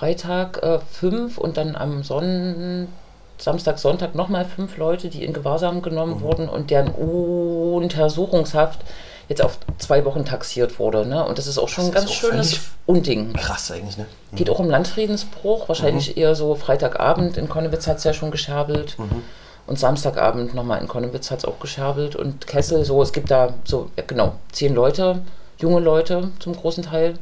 Freitag 0.00 0.62
äh, 0.62 0.78
fünf 0.90 1.36
und 1.36 1.58
dann 1.58 1.76
am 1.76 2.02
Sonn 2.02 2.88
Samstag, 3.36 3.78
Sonntag 3.78 4.14
nochmal 4.14 4.46
fünf 4.46 4.78
Leute, 4.78 5.08
die 5.10 5.24
in 5.26 5.34
Gewahrsam 5.34 5.82
genommen 5.82 6.14
Mhm. 6.16 6.20
wurden 6.22 6.48
und 6.48 6.70
deren 6.70 6.88
Untersuchungshaft 6.88 8.80
jetzt 9.28 9.42
auf 9.44 9.58
zwei 9.76 10.04
Wochen 10.06 10.24
taxiert 10.24 10.78
wurde. 10.78 11.04
Ne? 11.04 11.22
Und 11.26 11.36
das 11.36 11.46
ist 11.46 11.58
auch 11.58 11.68
schon 11.68 11.84
ein 11.84 11.92
Das 11.92 12.00
ganz 12.06 12.10
ist 12.12 12.16
auch 12.24 12.30
schönes 12.30 12.60
Unding. 12.86 13.34
krass 13.34 13.70
eigentlich, 13.70 13.98
ne? 13.98 14.06
Geht 14.32 14.48
auch 14.48 14.58
um 14.58 14.70
Landfriedensbruch, 14.70 15.68
wahrscheinlich 15.68 16.16
eher 16.16 16.34
so 16.34 16.54
Freitagabend. 16.54 17.36
In 17.36 17.50
Konnewitz 17.50 17.86
hat 17.86 17.98
es 17.98 18.04
ja 18.04 18.14
schon 18.14 18.30
gescherbelt. 18.30 18.96
Und 19.66 19.78
Samstagabend 19.78 20.54
nochmal 20.54 20.80
in 20.80 20.88
Konnewitz 20.88 21.30
hat 21.30 21.40
es 21.40 21.44
auch 21.44 21.60
gescherbelt. 21.60 22.16
Und 22.16 22.46
Kessel, 22.46 22.86
so, 22.86 23.02
es 23.02 23.12
gibt 23.12 23.30
da 23.30 23.52
so, 23.64 23.90
ja, 23.98 24.02
genau, 24.06 24.32
zehn 24.50 24.74
Leute, 24.74 25.20
junge 25.58 25.80
Leute 25.80 26.30
zum 26.40 26.56
großen 26.56 26.84
Teil. 26.84 27.14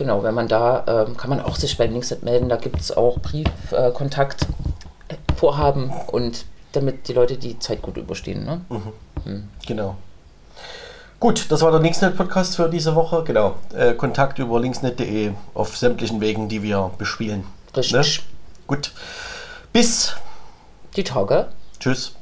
Genau, 0.00 0.22
wenn 0.22 0.32
man 0.32 0.48
da, 0.48 0.82
ähm, 0.88 1.14
kann 1.18 1.28
man 1.28 1.42
auch 1.42 1.56
sich 1.56 1.76
beim 1.76 1.92
Linksnet 1.92 2.22
melden, 2.22 2.48
da 2.48 2.56
gibt 2.56 2.80
es 2.80 2.90
auch 2.90 3.18
Briefkontakt, 3.18 4.46
äh, 5.08 5.16
Vorhaben 5.36 5.92
und 6.06 6.46
damit 6.72 7.06
die 7.06 7.12
Leute 7.12 7.36
die 7.36 7.58
Zeit 7.58 7.82
gut 7.82 7.98
überstehen. 7.98 8.46
Ne? 8.46 8.62
Genau. 9.66 9.96
Gut, 11.18 11.50
das 11.50 11.60
war 11.60 11.70
der 11.70 11.80
Linksnet-Podcast 11.80 12.56
für 12.56 12.70
diese 12.70 12.94
Woche. 12.94 13.24
Genau. 13.24 13.56
Äh, 13.74 13.92
Kontakt 13.92 14.38
über 14.38 14.58
linksnet.de 14.58 15.32
auf 15.52 15.76
sämtlichen 15.76 16.22
Wegen, 16.22 16.48
die 16.48 16.62
wir 16.62 16.92
bespielen. 16.96 17.44
Richtig. 17.76 17.92
Ne? 17.92 18.24
Gut. 18.68 18.92
Bis. 19.70 20.14
Die 20.96 21.04
Tage. 21.04 21.48
Tschüss. 21.78 22.14